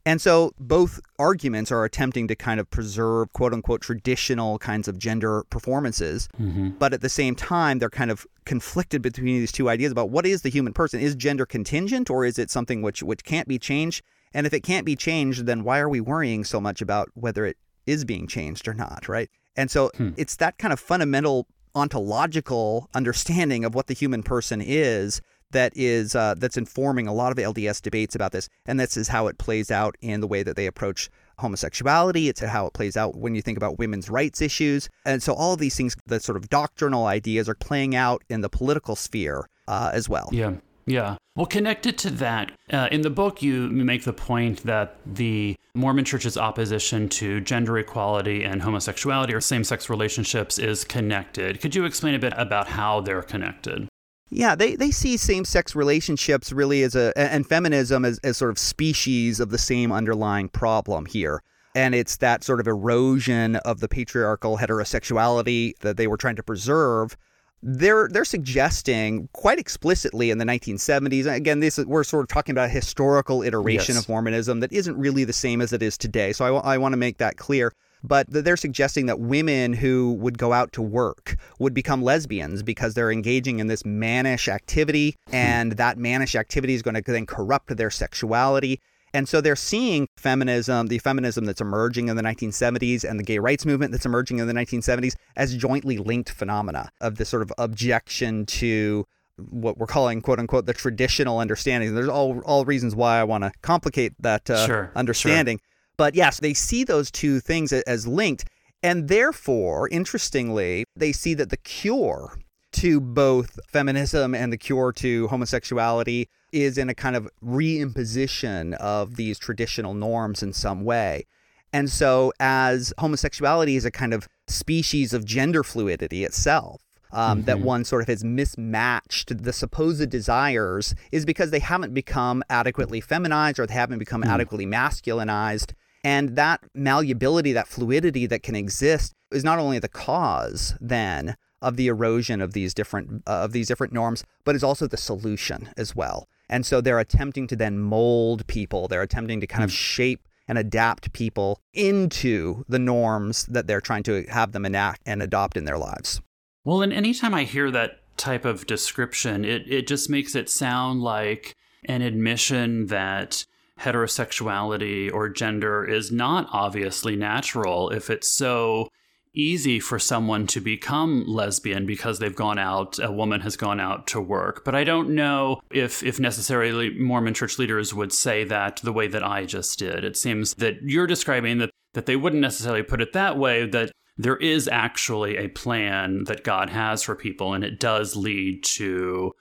And 0.07 0.21
so 0.21 0.51
both 0.59 0.99
arguments 1.17 1.71
are 1.71 1.83
attempting 1.83 2.27
to 2.27 2.35
kind 2.35 2.59
of 2.59 2.69
preserve 2.69 3.33
quote 3.33 3.53
unquote 3.53 3.81
traditional 3.81 4.59
kinds 4.59 4.87
of 4.87 4.99
gender 4.99 5.43
performances. 5.49 6.29
Mm-hmm. 6.39 6.69
But 6.77 6.93
at 6.93 7.01
the 7.01 7.09
same 7.09 7.33
time, 7.33 7.79
they're 7.79 7.89
kind 7.89 8.11
of 8.11 8.27
conflicted 8.45 9.01
between 9.01 9.39
these 9.39 9.51
two 9.51 9.67
ideas 9.67 9.91
about 9.91 10.11
what 10.11 10.27
is 10.27 10.43
the 10.43 10.49
human 10.49 10.73
person? 10.73 10.99
Is 10.99 11.15
gender 11.15 11.45
contingent 11.47 12.11
or 12.11 12.23
is 12.23 12.37
it 12.37 12.51
something 12.51 12.83
which, 12.83 13.01
which 13.01 13.23
can't 13.23 13.47
be 13.47 13.57
changed? 13.57 14.03
And 14.33 14.45
if 14.45 14.53
it 14.53 14.61
can't 14.61 14.85
be 14.85 14.95
changed, 14.95 15.47
then 15.47 15.63
why 15.63 15.79
are 15.79 15.89
we 15.89 16.01
worrying 16.01 16.43
so 16.43 16.61
much 16.61 16.81
about 16.81 17.09
whether 17.15 17.45
it 17.45 17.57
is 17.87 18.05
being 18.05 18.27
changed 18.27 18.67
or 18.67 18.75
not, 18.75 19.07
right? 19.07 19.29
And 19.55 19.71
so 19.71 19.89
hmm. 19.95 20.09
it's 20.17 20.35
that 20.35 20.57
kind 20.57 20.73
of 20.73 20.79
fundamental 20.79 21.47
ontological 21.75 22.89
understanding 22.93 23.65
of 23.65 23.75
what 23.75 23.87
the 23.87 23.93
human 23.93 24.23
person 24.23 24.61
is 24.61 25.21
that 25.51 25.71
is 25.75 26.15
uh, 26.15 26.35
that's 26.37 26.57
informing 26.57 27.07
a 27.07 27.13
lot 27.13 27.31
of 27.31 27.37
LDS 27.37 27.81
debates 27.81 28.15
about 28.15 28.31
this, 28.31 28.49
and 28.65 28.79
this 28.79 28.97
is 28.97 29.07
how 29.07 29.27
it 29.27 29.37
plays 29.37 29.71
out 29.71 29.95
in 30.01 30.19
the 30.19 30.27
way 30.27 30.43
that 30.43 30.55
they 30.55 30.65
approach 30.65 31.09
homosexuality. 31.37 32.29
It's 32.29 32.41
how 32.41 32.67
it 32.67 32.73
plays 32.73 32.97
out 32.97 33.15
when 33.15 33.35
you 33.35 33.41
think 33.41 33.57
about 33.57 33.77
women's 33.77 34.09
rights 34.09 34.41
issues. 34.41 34.89
And 35.05 35.21
so 35.21 35.33
all 35.33 35.53
of 35.53 35.59
these 35.59 35.75
things, 35.75 35.95
the 36.05 36.19
sort 36.19 36.37
of 36.37 36.49
doctrinal 36.49 37.05
ideas, 37.05 37.47
are 37.47 37.55
playing 37.55 37.95
out 37.95 38.23
in 38.29 38.41
the 38.41 38.49
political 38.49 38.95
sphere 38.95 39.47
uh, 39.67 39.91
as 39.93 40.09
well. 40.09 40.29
Yeah. 40.31 40.55
Yeah. 40.87 41.17
Well, 41.35 41.47
connected 41.47 41.97
to 41.99 42.09
that, 42.11 42.51
uh, 42.71 42.87
in 42.91 43.01
the 43.01 43.09
book, 43.09 43.41
you 43.41 43.69
make 43.69 44.03
the 44.03 44.13
point 44.13 44.63
that 44.63 44.97
the 45.05 45.55
Mormon 45.73 46.05
Church's 46.05 46.37
opposition 46.37 47.09
to 47.09 47.41
gender 47.41 47.77
equality 47.77 48.43
and 48.43 48.61
homosexuality 48.61 49.33
or 49.33 49.41
same 49.41 49.63
sex 49.63 49.89
relationships 49.89 50.57
is 50.59 50.85
connected. 50.85 51.59
Could 51.59 51.75
you 51.75 51.85
explain 51.85 52.13
a 52.13 52.19
bit 52.19 52.33
about 52.37 52.67
how 52.67 53.01
they're 53.01 53.21
connected? 53.21 53.87
Yeah, 54.29 54.55
they, 54.55 54.75
they 54.75 54.91
see 54.91 55.17
same 55.17 55.45
sex 55.45 55.75
relationships 55.75 56.51
really 56.51 56.83
as 56.83 56.95
a, 56.95 57.13
and 57.17 57.45
feminism 57.45 58.05
as, 58.05 58.19
as 58.23 58.37
sort 58.37 58.51
of 58.51 58.57
species 58.57 59.39
of 59.39 59.49
the 59.49 59.57
same 59.57 59.91
underlying 59.91 60.49
problem 60.49 61.05
here. 61.05 61.41
And 61.75 61.93
it's 61.93 62.17
that 62.17 62.43
sort 62.43 62.61
of 62.61 62.67
erosion 62.67 63.57
of 63.57 63.81
the 63.81 63.89
patriarchal 63.89 64.57
heterosexuality 64.57 65.77
that 65.79 65.97
they 65.97 66.07
were 66.07 66.17
trying 66.17 66.37
to 66.37 66.43
preserve 66.43 67.17
they're 67.67 68.07
they're 68.09 68.25
suggesting 68.25 69.27
quite 69.33 69.57
explicitly 69.57 70.29
in 70.29 70.37
the 70.37 70.45
1970s. 70.45 71.25
Again, 71.25 71.61
this 71.61 71.79
we're 71.79 72.03
sort 72.03 72.23
of 72.23 72.27
talking 72.27 72.53
about 72.53 72.65
a 72.65 72.69
historical 72.69 73.41
iteration 73.41 73.95
yes. 73.95 74.03
of 74.03 74.09
Mormonism 74.09 74.59
that 74.59 74.71
isn't 74.71 74.95
really 74.97 75.23
the 75.23 75.33
same 75.33 75.61
as 75.61 75.73
it 75.73 75.81
is 75.81 75.97
today. 75.97 76.31
So 76.31 76.57
I, 76.57 76.75
I 76.75 76.77
want 76.77 76.93
to 76.93 76.97
make 76.97 77.17
that 77.17 77.37
clear. 77.37 77.73
But 78.03 78.27
they're 78.29 78.55
suggesting 78.55 79.07
that 79.07 79.19
women 79.19 79.73
who 79.73 80.13
would 80.19 80.37
go 80.37 80.53
out 80.53 80.71
to 80.73 80.81
work 80.83 81.37
would 81.57 81.73
become 81.73 82.03
lesbians 82.03 82.61
because 82.61 82.93
they're 82.93 83.11
engaging 83.11 83.57
in 83.57 83.65
this 83.65 83.83
mannish 83.83 84.47
activity, 84.47 85.15
hmm. 85.27 85.35
and 85.35 85.71
that 85.73 85.97
mannish 85.97 86.35
activity 86.35 86.75
is 86.75 86.83
going 86.83 86.93
to 86.93 87.01
then 87.01 87.25
corrupt 87.25 87.75
their 87.75 87.89
sexuality. 87.89 88.79
And 89.15 89.29
so 89.29 89.39
they're 89.39 89.55
seeing 89.55 90.09
feminism, 90.17 90.87
the 90.87 90.99
feminism 90.99 91.45
that's 91.45 91.61
emerging 91.61 92.09
in 92.09 92.17
the 92.17 92.21
1970s 92.21 93.09
and 93.09 93.17
the 93.17 93.23
gay 93.23 93.39
rights 93.39 93.65
movement 93.65 93.93
that's 93.93 94.05
emerging 94.05 94.39
in 94.39 94.47
the 94.47 94.53
1970s 94.53 95.15
as 95.37 95.55
jointly 95.55 95.97
linked 95.97 96.29
phenomena 96.31 96.89
of 96.99 97.15
this 97.15 97.29
sort 97.29 97.41
of 97.41 97.53
objection 97.57 98.45
to 98.45 99.05
what 99.37 99.77
we're 99.77 99.87
calling 99.87 100.21
quote 100.21 100.37
unquote 100.37 100.65
the 100.65 100.73
traditional 100.73 101.39
understanding. 101.39 101.95
There's 101.95 102.09
all 102.09 102.41
all 102.41 102.65
reasons 102.65 102.93
why 102.93 103.17
I 103.17 103.23
want 103.23 103.45
to 103.45 103.53
complicate 103.61 104.11
that 104.19 104.49
uh, 104.49 104.67
sure, 104.67 104.91
understanding. 104.97 105.59
Sure. 105.59 105.95
But 105.95 106.15
yes, 106.15 106.41
they 106.41 106.53
see 106.53 106.83
those 106.83 107.09
two 107.09 107.39
things 107.39 107.71
as 107.71 108.05
linked. 108.05 108.43
And 108.83 109.07
therefore, 109.07 109.87
interestingly, 109.93 110.83
they 110.93 111.13
see 111.13 111.33
that 111.35 111.51
the 111.51 111.57
cure 111.57 112.37
to 112.75 112.99
both 112.99 113.59
feminism 113.67 114.35
and 114.35 114.51
the 114.51 114.57
cure 114.57 114.91
to 114.91 115.27
homosexuality 115.27 116.27
is 116.51 116.77
in 116.77 116.89
a 116.89 116.93
kind 116.93 117.15
of 117.15 117.29
reimposition 117.43 118.73
of 118.75 119.15
these 119.15 119.39
traditional 119.39 119.93
norms 119.93 120.43
in 120.43 120.51
some 120.51 120.83
way. 120.83 121.25
And 121.71 121.89
so, 121.89 122.31
as 122.39 122.93
homosexuality 122.97 123.75
is 123.75 123.85
a 123.85 123.91
kind 123.91 124.13
of 124.13 124.27
species 124.47 125.13
of 125.13 125.25
gender 125.25 125.63
fluidity 125.63 126.23
itself, 126.23 126.81
um, 127.11 127.39
mm-hmm. 127.39 127.45
that 127.45 127.59
one 127.59 127.85
sort 127.85 128.01
of 128.01 128.07
has 128.07 128.23
mismatched 128.23 129.43
the 129.43 129.53
supposed 129.53 130.09
desires 130.09 130.95
is 131.11 131.25
because 131.25 131.51
they 131.51 131.59
haven't 131.59 131.93
become 131.93 132.43
adequately 132.49 132.99
feminized 133.01 133.57
or 133.57 133.65
they 133.65 133.73
haven't 133.73 133.99
become 133.99 134.21
mm. 134.21 134.27
adequately 134.27 134.65
masculinized. 134.65 135.73
And 136.03 136.35
that 136.35 136.61
malleability, 136.73 137.53
that 137.53 137.67
fluidity 137.67 138.25
that 138.27 138.43
can 138.43 138.55
exist 138.55 139.13
is 139.31 139.43
not 139.43 139.59
only 139.59 139.79
the 139.79 139.89
cause 139.89 140.75
then 140.79 141.35
of 141.65 141.75
the 141.75 141.87
erosion 141.87 142.41
of 142.41 142.53
these 142.53 142.73
different 142.73 143.23
uh, 143.27 143.43
of 143.43 143.51
these 143.51 143.67
different 143.67 143.91
norms, 143.91 144.23
but 144.43 144.55
is 144.55 144.63
also 144.63 144.87
the 144.87 144.97
solution 144.97 145.69
as 145.75 145.95
well. 145.95 146.27
And 146.47 146.65
so 146.65 146.79
they're 146.79 146.99
attempting 146.99 147.47
to 147.47 147.55
then 147.55 147.79
mold 147.79 148.45
people. 148.47 148.87
They're 148.87 149.01
attempting 149.01 149.41
to 149.41 149.47
kind 149.47 149.63
of 149.63 149.71
hmm. 149.71 149.75
shape 149.75 150.27
and 150.47 150.57
adapt 150.59 151.11
people 151.11 151.59
into 151.73 152.63
the 152.69 152.77
norms 152.77 153.45
that 153.47 153.65
they're 153.65 153.81
trying 153.81 154.03
to 154.03 154.23
have 154.29 154.51
them 154.51 154.63
enact 154.63 155.01
and 155.05 155.23
adopt 155.23 155.57
in 155.57 155.65
their 155.65 155.79
lives. 155.79 156.21
Well, 156.63 156.83
and 156.83 156.93
anytime 156.93 157.33
I 157.33 157.43
hear 157.43 157.71
that 157.71 157.99
type 158.17 158.45
of 158.45 158.67
description, 158.67 159.43
it, 159.43 159.63
it 159.67 159.87
just 159.87 160.07
makes 160.07 160.35
it 160.35 160.49
sound 160.49 161.01
like 161.01 161.55
an 161.85 162.03
admission 162.03 162.87
that 162.87 163.45
heterosexuality 163.79 165.11
or 165.11 165.29
gender 165.29 165.83
is 165.83 166.11
not 166.11 166.47
obviously 166.51 167.15
natural 167.15 167.89
if 167.89 168.09
it's 168.09 168.27
so 168.27 168.87
easy 169.35 169.79
for 169.79 169.99
someone 169.99 170.47
to 170.47 170.61
become 170.61 171.25
lesbian 171.27 171.85
because 171.85 172.19
they've 172.19 172.35
gone 172.35 172.57
out 172.57 172.99
a 172.99 173.11
woman 173.11 173.41
has 173.41 173.55
gone 173.55 173.79
out 173.79 174.07
to 174.07 174.21
work. 174.21 174.63
But 174.65 174.75
i 174.75 174.83
don't 174.83 175.09
know 175.09 175.61
if 175.71 176.03
if 176.03 176.19
necessarily 176.19 176.97
mormon 176.97 177.33
church 177.33 177.59
leaders 177.59 177.93
would 177.93 178.11
say 178.11 178.43
that 178.45 178.77
the 178.83 178.93
way 178.93 179.07
that 179.07 179.23
i 179.23 179.45
just 179.45 179.79
did. 179.79 180.03
It 180.03 180.17
seems 180.17 180.53
that 180.55 180.75
you're 180.83 181.07
describing 181.07 181.59
that 181.59 181.71
that 181.93 182.05
they 182.05 182.15
wouldn't 182.15 182.41
necessarily 182.41 182.83
put 182.83 183.01
it 183.01 183.13
that 183.13 183.37
way 183.37 183.65
that 183.67 183.91
there 184.17 184.37
is 184.37 184.67
actually 184.67 185.37
a 185.37 185.49
plan 185.49 186.23
that 186.25 186.43
god 186.43 186.69
has 186.69 187.03
for 187.03 187.15
people 187.15 187.53
and 187.53 187.63
it 187.63 187.79
does 187.79 188.15
lead 188.15 188.63
to 188.63 189.33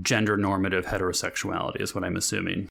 gender 0.00 0.36
normative 0.36 0.86
heterosexuality 0.86 1.80
is 1.80 1.94
what 1.94 2.04
i'm 2.04 2.16
assuming 2.16 2.68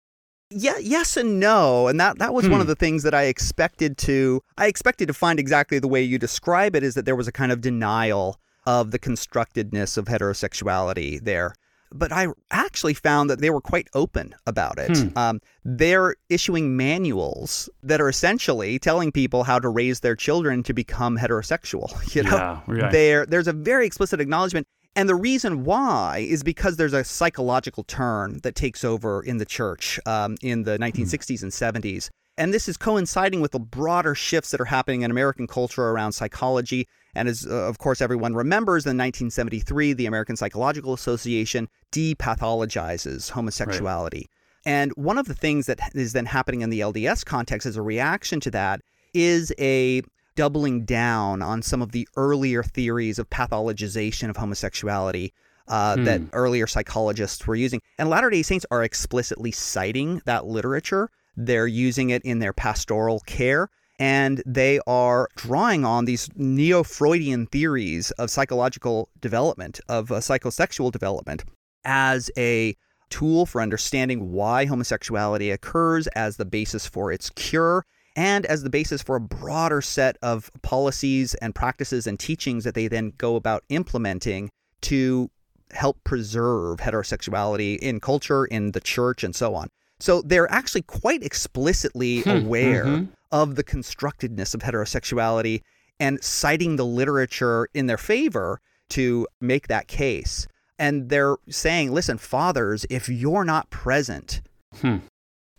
yeah, 0.51 0.77
yes 0.79 1.17
and 1.17 1.39
no, 1.39 1.87
and 1.87 1.99
that 1.99 2.19
that 2.19 2.33
was 2.33 2.45
hmm. 2.45 2.51
one 2.51 2.61
of 2.61 2.67
hmm. 2.67 2.71
the 2.71 2.75
things 2.75 3.03
that 3.03 3.13
I 3.13 3.23
expected 3.23 3.97
to 3.99 4.41
I 4.57 4.67
expected 4.67 5.07
to 5.07 5.13
find 5.13 5.39
exactly 5.39 5.79
the 5.79 5.87
way 5.87 6.01
you 6.01 6.17
describe 6.17 6.75
it 6.75 6.83
is 6.83 6.95
that 6.95 7.05
there 7.05 7.15
was 7.15 7.27
a 7.27 7.31
kind 7.31 7.51
of 7.51 7.61
denial 7.61 8.37
of 8.65 8.91
the 8.91 8.99
constructedness 8.99 9.97
of 9.97 10.05
heterosexuality 10.05 11.21
there. 11.23 11.53
But 11.93 12.13
I 12.13 12.27
actually 12.51 12.93
found 12.93 13.29
that 13.29 13.41
they 13.41 13.49
were 13.49 13.59
quite 13.59 13.89
open 13.93 14.33
about 14.47 14.79
it. 14.79 14.97
Hmm. 14.97 15.17
Um, 15.17 15.41
they're 15.65 16.15
issuing 16.29 16.77
manuals 16.77 17.69
that 17.83 17.99
are 17.99 18.07
essentially 18.07 18.79
telling 18.79 19.11
people 19.11 19.43
how 19.43 19.59
to 19.59 19.67
raise 19.67 19.99
their 19.99 20.15
children 20.15 20.63
to 20.63 20.73
become 20.73 21.17
heterosexual. 21.17 21.89
You 22.15 22.23
know, 22.23 22.35
yeah, 22.35 22.61
right. 22.67 22.91
there 22.91 23.25
there's 23.25 23.47
a 23.47 23.53
very 23.53 23.85
explicit 23.85 24.19
acknowledgement 24.21 24.67
and 24.95 25.07
the 25.07 25.15
reason 25.15 25.63
why 25.63 26.25
is 26.27 26.43
because 26.43 26.77
there's 26.77 26.93
a 26.93 27.03
psychological 27.03 27.83
turn 27.83 28.39
that 28.43 28.55
takes 28.55 28.83
over 28.83 29.21
in 29.23 29.37
the 29.37 29.45
church 29.45 29.99
um, 30.05 30.35
in 30.41 30.63
the 30.63 30.77
1960s 30.77 31.43
mm. 31.43 31.43
and 31.43 31.51
70s. 31.51 32.09
And 32.37 32.53
this 32.53 32.67
is 32.67 32.77
coinciding 32.77 33.41
with 33.41 33.51
the 33.51 33.59
broader 33.59 34.15
shifts 34.15 34.51
that 34.51 34.61
are 34.61 34.65
happening 34.65 35.03
in 35.03 35.11
American 35.11 35.47
culture 35.47 35.89
around 35.89 36.13
psychology. 36.13 36.87
And 37.13 37.27
as, 37.27 37.45
uh, 37.45 37.53
of 37.53 37.77
course, 37.77 38.01
everyone 38.01 38.33
remembers, 38.33 38.85
in 38.85 38.97
1973, 38.97 39.93
the 39.93 40.05
American 40.05 40.35
Psychological 40.35 40.93
Association 40.93 41.67
depathologizes 41.91 43.29
homosexuality. 43.31 44.29
Right. 44.65 44.73
And 44.73 44.91
one 44.93 45.17
of 45.17 45.27
the 45.27 45.33
things 45.33 45.65
that 45.65 45.79
is 45.93 46.13
then 46.13 46.25
happening 46.25 46.61
in 46.61 46.69
the 46.69 46.79
LDS 46.81 47.25
context 47.25 47.65
as 47.65 47.77
a 47.77 47.81
reaction 47.81 48.39
to 48.41 48.51
that 48.51 48.81
is 49.13 49.53
a 49.59 50.01
doubling 50.35 50.85
down 50.85 51.41
on 51.41 51.61
some 51.61 51.81
of 51.81 51.91
the 51.91 52.07
earlier 52.15 52.63
theories 52.63 53.19
of 53.19 53.29
pathologization 53.29 54.29
of 54.29 54.37
homosexuality 54.37 55.33
uh, 55.67 55.95
hmm. 55.95 56.03
that 56.03 56.21
earlier 56.33 56.67
psychologists 56.67 57.45
were 57.47 57.55
using. 57.55 57.81
And 57.97 58.09
Latter 58.09 58.29
day 58.29 58.41
Saints 58.41 58.65
are 58.71 58.83
explicitly 58.83 59.51
citing 59.51 60.21
that 60.25 60.45
literature. 60.45 61.09
They're 61.35 61.67
using 61.67 62.09
it 62.09 62.21
in 62.23 62.39
their 62.39 62.53
pastoral 62.53 63.19
care. 63.21 63.69
And 63.99 64.41
they 64.47 64.79
are 64.87 65.29
drawing 65.35 65.85
on 65.85 66.05
these 66.05 66.27
neo 66.35 66.81
Freudian 66.81 67.45
theories 67.45 68.09
of 68.11 68.31
psychological 68.31 69.09
development, 69.21 69.79
of 69.87 70.11
uh, 70.11 70.15
psychosexual 70.15 70.91
development, 70.91 71.43
as 71.85 72.31
a 72.35 72.75
tool 73.11 73.45
for 73.45 73.61
understanding 73.61 74.31
why 74.31 74.65
homosexuality 74.65 75.51
occurs, 75.51 76.07
as 76.07 76.37
the 76.37 76.45
basis 76.45 76.87
for 76.87 77.11
its 77.11 77.29
cure, 77.29 77.85
and 78.15 78.45
as 78.45 78.63
the 78.63 78.69
basis 78.69 79.01
for 79.01 79.15
a 79.15 79.21
broader 79.21 79.81
set 79.81 80.17
of 80.21 80.51
policies 80.61 81.33
and 81.35 81.55
practices 81.55 82.07
and 82.07 82.19
teachings 82.19 82.63
that 82.63 82.75
they 82.75 82.87
then 82.87 83.13
go 83.17 83.35
about 83.35 83.63
implementing 83.69 84.49
to 84.81 85.29
help 85.71 86.03
preserve 86.03 86.79
heterosexuality 86.79 87.77
in 87.77 87.99
culture, 87.99 88.45
in 88.45 88.71
the 88.73 88.81
church, 88.81 89.23
and 89.23 89.35
so 89.35 89.55
on. 89.55 89.69
So 89.99 90.21
they're 90.21 90.51
actually 90.51 90.81
quite 90.81 91.23
explicitly 91.23 92.21
hmm, 92.21 92.29
aware 92.29 92.85
mm-hmm. 92.85 93.11
of 93.31 93.55
the 93.55 93.63
constructedness 93.63 94.53
of 94.53 94.61
heterosexuality 94.61 95.61
and 95.99 96.21
citing 96.23 96.75
the 96.75 96.85
literature 96.85 97.69
in 97.73 97.85
their 97.85 97.97
favor 97.97 98.59
to 98.89 99.27
make 99.39 99.67
that 99.67 99.87
case. 99.87 100.47
And 100.79 101.09
they're 101.09 101.37
saying, 101.47 101.91
listen, 101.91 102.17
fathers, 102.17 102.85
if 102.89 103.07
you're 103.07 103.45
not 103.45 103.69
present 103.69 104.41
hmm 104.75 104.97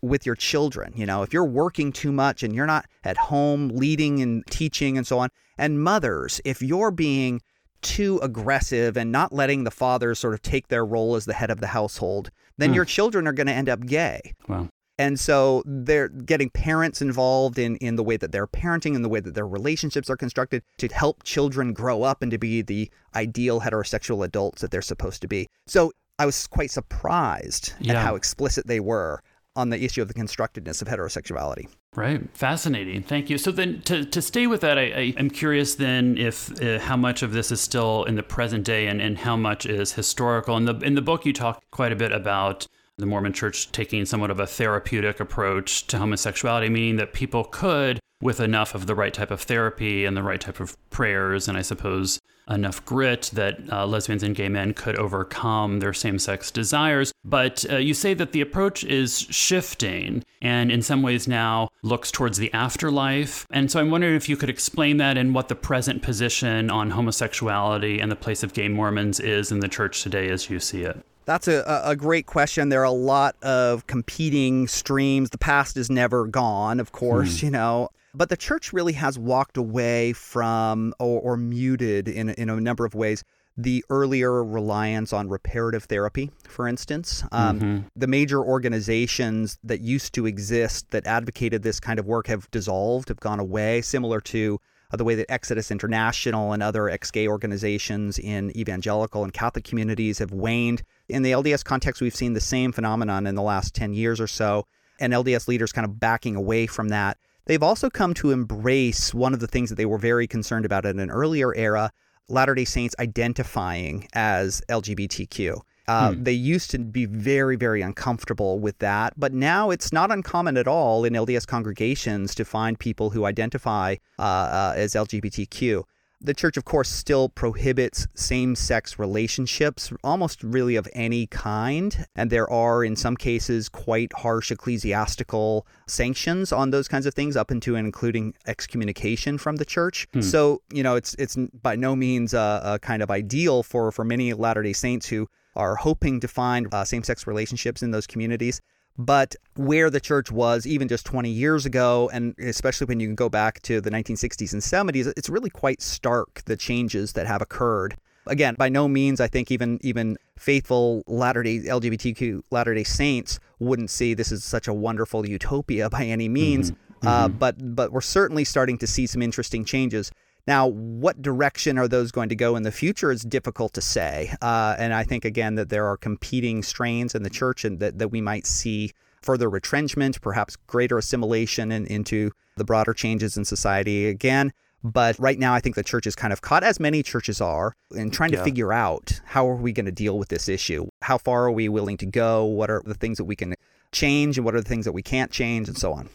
with 0.03 0.27
your 0.27 0.35
children. 0.35 0.93
You 0.97 1.07
know, 1.07 1.23
if 1.23 1.33
you're 1.33 1.45
working 1.45 1.93
too 1.93 2.13
much 2.13 2.43
and 2.43 2.55
you're 2.55 2.67
not 2.67 2.87
at 3.05 3.17
home 3.17 3.69
leading 3.69 4.21
and 4.21 4.45
teaching 4.47 4.99
and 4.99 5.07
so 5.07 5.19
on, 5.19 5.29
and 5.57 5.83
mothers, 5.83 6.41
if 6.45 6.61
you're 6.61 6.91
being 6.91 7.41
too 7.83 8.21
aggressive 8.23 8.97
and 8.97 9.11
not 9.11 9.33
letting 9.33 9.65
the 9.65 9.71
fathers 9.71 10.19
sort 10.19 10.35
of 10.35 10.43
take 10.43 10.69
their 10.69 10.85
role 10.85 11.17
as 11.17 11.25
the 11.25 11.33
head 11.35 11.51
of 11.51 11.61
the 11.61 11.69
household, 11.69 12.31
then 12.59 12.73
mm. 12.73 12.75
your 12.77 12.85
children 12.85 13.27
are 13.27 13.33
going 13.33 13.47
to 13.47 13.53
end 13.53 13.69
up 13.69 13.87
gay. 13.87 14.35
Wow. 14.49 14.69
And 14.99 15.19
so 15.19 15.63
they're 15.67 16.09
getting 16.09 16.51
parents 16.51 17.03
involved 17.03 17.59
in, 17.59 17.77
in 17.77 17.97
the 17.97 18.05
way 18.05 18.17
that 18.17 18.31
they're 18.31 18.47
parenting 18.47 18.95
and 18.95 19.05
the 19.05 19.09
way 19.09 19.21
that 19.21 19.35
their 19.35 19.49
relationships 19.49 20.09
are 20.11 20.17
constructed 20.17 20.63
to 20.79 20.89
help 20.89 21.25
children 21.25 21.73
grow 21.73 22.03
up 22.03 22.23
and 22.23 22.31
to 22.31 22.39
be 22.39 22.63
the 22.63 22.91
ideal 23.15 23.61
heterosexual 23.61 24.25
adults 24.25 24.61
that 24.61 24.71
they're 24.71 24.83
supposed 24.83 25.21
to 25.23 25.29
be. 25.29 25.49
So 25.67 25.93
I 26.19 26.27
was 26.27 26.47
quite 26.47 26.71
surprised 26.71 27.73
yeah. 27.81 27.95
at 27.95 28.05
how 28.05 28.15
explicit 28.15 28.67
they 28.67 28.81
were 28.81 29.23
on 29.55 29.71
the 29.71 29.85
issue 29.85 30.03
of 30.03 30.09
the 30.09 30.15
constructedness 30.15 30.81
of 30.83 30.89
heterosexuality. 30.89 31.69
Right. 31.95 32.23
Fascinating. 32.35 33.03
Thank 33.03 33.29
you. 33.29 33.37
So 33.37 33.51
then, 33.51 33.83
to, 33.83 34.05
to 34.05 34.23
stay 34.23 34.47
with 34.47 34.63
that, 34.63 34.79
I, 34.79 34.83
I 34.83 35.15
am 35.19 35.29
curious 35.29 35.75
then 35.75 36.17
if 36.17 36.63
uh, 36.63 36.79
how 36.79 36.97
much 36.97 37.23
of 37.23 37.33
this 37.33 37.53
is 37.53 37.61
still 37.61 38.05
in 38.05 38.15
the 38.15 38.23
present 38.23 38.65
day 38.65 38.87
and, 38.87 39.01
and 39.03 39.19
how 39.19 39.37
much 39.37 39.67
is 39.67 39.93
historical. 39.93 40.57
In 40.57 40.65
the 40.65 40.77
in 40.79 40.95
the 40.95 41.03
book, 41.03 41.27
you 41.27 41.33
talk 41.33 41.63
quite 41.71 41.93
a 41.93 41.97
bit 41.97 42.13
about 42.13 42.67
the 42.99 43.07
Mormon 43.07 43.33
Church 43.33 43.71
taking 43.73 44.05
somewhat 44.07 44.31
of 44.31 44.41
a 44.41 44.47
therapeutic 44.47 45.21
approach 45.21 45.87
to 45.89 45.99
homosexuality, 45.99 46.71
meaning 46.71 46.97
that 46.97 47.13
people 47.13 47.45
could, 47.45 48.01
with 48.23 48.41
enough 48.41 48.75
of 48.75 48.87
the 48.87 48.95
right 48.95 49.13
type 49.13 49.31
of 49.31 49.43
therapy 49.43 50.05
and 50.07 50.17
the 50.17 50.23
right 50.23 50.41
type 50.41 50.61
of 50.61 50.77
prayers, 50.91 51.49
and 51.49 51.59
I 51.59 51.63
suppose 51.63 52.21
enough 52.49 52.85
grit, 52.85 53.31
that 53.35 53.59
uh, 53.71 53.87
lesbians 53.87 54.23
and 54.23 54.35
gay 54.35 54.49
men 54.49 54.75
could 54.75 54.97
overcome 54.97 55.81
their 55.81 55.93
same 55.93 56.19
sex 56.19 56.51
desires. 56.51 57.13
But 57.25 57.65
uh, 57.71 57.77
you 57.77 57.95
say 57.95 58.15
that 58.15 58.33
the 58.33 58.41
approach 58.41 58.85
is 58.85 59.21
shifting 59.31 60.25
and 60.41 60.71
in 60.73 60.83
some 60.83 61.03
ways 61.03 61.29
now 61.29 61.69
looks 61.83 62.11
towards 62.11 62.39
the 62.39 62.53
afterlife. 62.53 63.47
And 63.51 63.71
so 63.71 63.81
I'm 63.81 63.91
wondering 63.91 64.17
if 64.17 64.29
you 64.29 64.37
could 64.37 64.51
explain 64.51 64.97
that 64.97 65.17
and 65.17 65.35
what 65.35 65.49
the 65.49 65.55
present 65.55 66.03
position 66.03 66.71
on 66.71 66.91
homosexuality 66.91 68.01
and 68.01 68.11
the 68.11 68.17
place 68.17 68.43
of 68.43 68.53
gay 68.53 68.69
Mormons 68.69 69.21
is 69.21 69.53
in 69.53 69.61
the 69.61 69.69
church 69.69 70.03
today 70.03 70.29
as 70.29 70.51
you 70.51 70.59
see 70.59 70.83
it. 70.83 71.05
That's 71.25 71.47
a, 71.47 71.83
a 71.85 71.95
great 71.95 72.27
question. 72.27 72.69
There 72.69 72.81
are 72.81 72.85
a 72.85 72.91
lot 72.91 73.37
of 73.43 73.87
competing 73.87 74.67
streams. 74.67 75.31
The 75.31 75.39
past 75.39 75.77
is 75.77 75.89
never 75.89 76.27
gone, 76.27 76.81
of 76.81 76.91
course, 76.91 77.41
hmm. 77.41 77.47
you 77.47 77.53
know. 77.53 77.91
But 78.15 78.29
the 78.29 78.37
church 78.37 78.73
really 78.73 78.93
has 78.93 79.19
walked 79.19 79.57
away 79.57 80.13
from 80.13 80.95
or, 80.99 81.21
or 81.21 81.37
muted 81.37 82.09
in, 82.09 82.31
in 82.31 82.51
a 82.51 82.61
number 82.61 82.85
of 82.85 82.95
ways 82.95 83.25
the 83.57 83.85
earlier 83.91 84.43
reliance 84.43 85.13
on 85.13 85.29
reparative 85.29 85.85
therapy, 85.85 86.31
for 86.49 86.67
instance. 86.67 87.23
Um, 87.33 87.61
mm-hmm. 87.61 87.79
The 87.97 88.07
major 88.07 88.43
organizations 88.43 89.59
that 89.63 89.81
used 89.81 90.15
to 90.15 90.27
exist 90.27 90.91
that 90.91 91.07
advocated 91.07 91.63
this 91.63 91.79
kind 91.79 91.99
of 91.99 92.07
work 92.07 92.29
have 92.29 92.51
dissolved, 92.51 93.09
have 93.09 93.21
gone 93.21 93.41
away, 93.41 93.83
similar 93.83 94.21
to 94.23 94.59
uh, 94.91 94.97
the 94.97 95.05
way 95.05 95.15
that 95.15 95.31
Exodus 95.31 95.71
International 95.71 96.53
and 96.53 96.63
other 96.63 96.89
ex 96.89 97.11
gay 97.11 97.29
organizations 97.29 98.19
in 98.19 98.57
evangelical 98.57 99.23
and 99.25 99.33
Catholic 99.33 99.65
communities 99.65 100.19
have 100.19 100.33
waned. 100.33 100.83
In 101.09 101.23
the 101.23 101.33
LDS 101.33 101.65
context, 101.65 102.01
we've 102.01 102.15
seen 102.15 102.33
the 102.33 102.41
same 102.41 102.73
phenomenon 102.73 103.27
in 103.27 103.35
the 103.35 103.43
last 103.43 103.75
10 103.75 103.93
years 103.93 104.21
or 104.21 104.27
so, 104.27 104.67
and 104.99 105.13
LDS 105.13 105.49
leaders 105.49 105.73
kind 105.73 105.85
of 105.85 106.01
backing 106.01 106.37
away 106.37 106.67
from 106.67 106.89
that. 106.89 107.19
They've 107.47 107.63
also 107.63 107.91
come 107.91 108.15
to 108.15 108.31
embrace 108.31 109.13
one 109.13 109.35
of 109.35 109.41
the 109.41 109.47
things 109.47 109.69
that 109.71 109.77
they 109.77 109.87
were 109.87 109.99
very 109.99 110.27
concerned 110.27 110.65
about 110.65 110.87
in 110.87 110.99
an 110.99 111.11
earlier 111.11 111.55
era 111.55 111.91
Latter 112.29 112.55
day 112.55 112.65
Saints 112.65 112.95
identifying 112.99 114.09
as 114.15 114.63
LGBTQ. 114.69 115.61
Uh, 115.89 116.13
hmm. 116.13 116.23
They 116.23 116.33
used 116.33 116.71
to 116.71 116.79
be 116.79 117.07
very, 117.07 117.57
very 117.57 117.83
uncomfortable 117.83 118.61
with 118.61 118.79
that, 118.79 119.15
but 119.17 119.33
now 119.33 119.71
it's 119.71 119.93
not 119.93 120.13
uncommon 120.13 120.57
at 120.57 120.69
all 120.69 121.05
in 121.05 121.13
LDS 121.13 121.47
congregations 121.47 122.35
to 122.37 122.45
find 122.45 122.79
people 122.79 123.11
who 123.11 123.25
identify 123.25 123.97
uh, 124.19 124.23
uh, 124.23 124.75
as 124.77 124.93
LGBTQ. 124.93 125.83
The 126.25 126.35
church, 126.35 126.57
of 126.57 126.65
course, 126.65 126.89
still 126.89 127.29
prohibits 127.29 128.07
same 128.15 128.55
sex 128.55 128.97
relationships, 128.97 129.93
almost 130.05 130.45
really 130.45 130.77
of 130.77 130.89
any 130.93 131.27
kind. 131.27 132.07
And 132.15 132.31
there 132.31 132.49
are, 132.49 132.85
in 132.85 132.95
some 132.95 133.17
cases, 133.17 133.69
quite 133.69 134.13
harsh 134.13 134.53
ecclesiastical 134.53 135.67
sanctions 135.89 136.53
on 136.53 136.71
those 136.71 136.87
kinds 136.87 137.07
of 137.07 137.15
things, 137.15 137.37
up 137.37 137.51
into 137.51 137.75
and 137.75 137.85
including 137.87 138.35
excommunication 138.47 139.37
from 139.37 139.57
the 139.57 139.65
church. 139.65 140.07
Hmm. 140.13 140.21
So, 140.21 140.63
you 140.73 140.85
know, 140.85 140.95
it's, 140.95 141.15
it's 141.15 141.37
by 141.61 141.75
no 141.75 141.97
means 141.97 142.35
a, 142.35 142.61
a 142.65 142.79
kind 142.79 143.03
of 143.03 143.11
ideal 143.11 143.65
for, 143.65 143.91
for 143.91 144.05
many 144.05 144.33
Latter 144.33 144.63
day 144.63 144.73
Saints 144.73 145.09
who 145.09 145.29
are 145.55 145.77
hoping 145.77 146.21
to 146.21 146.29
find 146.29 146.73
uh, 146.73 146.85
same 146.85 147.03
sex 147.03 147.27
relationships 147.27 147.83
in 147.83 147.91
those 147.91 148.07
communities. 148.07 148.61
But 148.99 149.35
where 149.57 149.91
the 149.91 150.01
church 150.01 150.31
was 150.31 150.67
even 150.67 150.89
just 150.89 151.07
20 151.07 151.31
years 151.31 151.65
ago, 151.65 152.11
and 152.13 152.35
especially 152.39 152.87
when 152.87 153.01
you 153.01 153.09
can 153.09 153.15
go 153.15 153.29
back 153.29 153.61
to 153.63 153.81
the 153.81 153.91
1960s 153.91 154.53
and 154.53 154.63
70s, 154.63 155.13
it's 155.17 155.29
really 155.29 155.51
quite 155.51 155.81
stark 155.81 156.43
the 156.45 156.57
changes 156.57 157.15
that 157.15 157.27
have 157.27 157.41
occurred. 157.41 157.97
Again, 158.27 158.55
by 158.57 158.69
no 158.69 158.87
means, 158.87 159.21
I 159.21 159.27
think 159.27 159.51
even 159.51 159.81
even 159.83 160.17
faithful 160.39 161.03
Latter 161.09 161.43
Day 161.43 161.61
LGBTQ 161.61 162.43
Latter 162.53 162.75
Day 162.75 162.85
Saints 162.85 163.41
wouldn't 163.59 163.91
see 163.91 164.15
this 164.15 164.31
as 164.31 164.45
such 164.45 164.69
a 164.69 164.75
wonderful 164.75 165.29
utopia 165.29 165.91
by 165.91 166.05
any 166.05 166.29
means. 166.29 166.71
Mm-hmm. 166.71 167.09
Uh, 167.09 167.29
mm-hmm. 167.29 167.39
but 167.39 167.75
but 167.75 167.91
we're 167.91 168.01
certainly 168.01 168.45
starting 168.45 168.79
to 168.79 168.87
see 168.87 169.09
some 169.09 169.23
interesting 169.23 169.65
changes. 169.65 170.13
Now, 170.47 170.67
what 170.67 171.23
direction 171.23 171.79
are 171.79 171.87
those 171.87 172.11
going 172.11 172.29
to 172.29 172.35
go 172.35 172.57
in 172.57 172.65
the 172.65 172.73
future 172.73 173.13
is 173.13 173.23
difficult 173.23 173.73
to 173.75 173.81
say. 173.81 174.35
Uh, 174.43 174.75
and 174.79 174.93
I 174.93 175.05
think, 175.05 175.25
again, 175.25 175.55
that 175.55 175.69
there 175.69 175.87
are 175.87 175.97
competing 175.97 176.63
strains 176.63 177.15
in 177.15 177.23
the 177.23 177.31
church 177.31 177.65
and 177.65 177.79
that, 177.79 177.99
that 177.99 178.09
we 178.09 178.21
might 178.21 178.47
see 178.47 178.93
further 179.23 179.49
retrenchment, 179.49 180.21
perhaps 180.21 180.57
greater 180.67 180.99
assimilation 180.99 181.71
in, 181.71 181.87
into 181.87 182.33
the 182.57 182.65
broader 182.65 182.93
changes 182.93 183.37
in 183.37 183.45
society 183.45 184.09
again. 184.09 184.53
But 184.85 185.17
right 185.21 185.39
now, 185.39 185.55
I 185.55 185.61
think 185.61 185.77
the 185.77 185.85
church 185.85 186.09
is 186.09 186.17
kind 186.17 186.33
of 186.33 186.41
caught, 186.41 186.65
as 186.65 186.81
many 186.81 187.05
churches 187.05 187.41
are, 187.41 187.77
in 187.95 188.11
trying 188.11 188.33
yeah. 188.33 188.39
to 188.39 188.45
figure 188.45 188.73
out 188.73 189.21
how 189.25 189.49
are 189.49 189.55
we 189.55 189.73
going 189.73 189.87
to 189.87 189.93
deal 189.93 190.19
with 190.19 190.29
this 190.29 190.49
issue? 190.49 190.89
How 191.03 191.19
far 191.19 191.45
are 191.45 191.53
we 191.53 191.69
willing 191.69 191.97
to 191.99 192.07
go? 192.07 192.45
What 192.45 192.69
are 192.69 192.83
the 192.85 192.95
things 192.95 193.19
that 193.19 193.25
we 193.25 193.37
can 193.37 193.55
change 193.93 194.39
and 194.39 194.45
what 194.45 194.57
are 194.57 194.61
the 194.61 194.69
things 194.69 194.85
that 194.87 194.93
we 194.93 195.03
can't 195.03 195.31
change 195.31 195.69
and 195.69 195.79
so 195.79 195.93
on? 195.93 196.09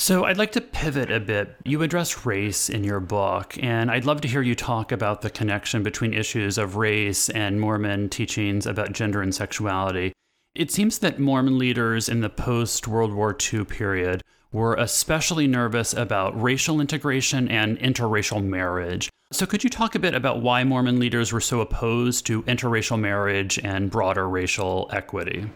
So, 0.00 0.26
I'd 0.26 0.38
like 0.38 0.52
to 0.52 0.60
pivot 0.60 1.10
a 1.10 1.18
bit. 1.18 1.56
You 1.64 1.82
address 1.82 2.24
race 2.24 2.70
in 2.70 2.84
your 2.84 3.00
book, 3.00 3.58
and 3.60 3.90
I'd 3.90 4.04
love 4.04 4.20
to 4.20 4.28
hear 4.28 4.42
you 4.42 4.54
talk 4.54 4.92
about 4.92 5.22
the 5.22 5.28
connection 5.28 5.82
between 5.82 6.14
issues 6.14 6.56
of 6.56 6.76
race 6.76 7.28
and 7.30 7.60
Mormon 7.60 8.08
teachings 8.08 8.64
about 8.64 8.92
gender 8.92 9.20
and 9.22 9.34
sexuality. 9.34 10.12
It 10.54 10.70
seems 10.70 11.00
that 11.00 11.18
Mormon 11.18 11.58
leaders 11.58 12.08
in 12.08 12.20
the 12.20 12.30
post 12.30 12.86
World 12.86 13.12
War 13.12 13.36
II 13.52 13.64
period 13.64 14.22
were 14.52 14.76
especially 14.76 15.48
nervous 15.48 15.92
about 15.92 16.40
racial 16.40 16.80
integration 16.80 17.48
and 17.48 17.76
interracial 17.80 18.42
marriage. 18.42 19.10
So, 19.32 19.46
could 19.46 19.64
you 19.64 19.68
talk 19.68 19.96
a 19.96 19.98
bit 19.98 20.14
about 20.14 20.42
why 20.42 20.62
Mormon 20.62 21.00
leaders 21.00 21.32
were 21.32 21.40
so 21.40 21.60
opposed 21.60 22.24
to 22.26 22.44
interracial 22.44 23.00
marriage 23.00 23.58
and 23.64 23.90
broader 23.90 24.28
racial 24.28 24.88
equity? 24.92 25.50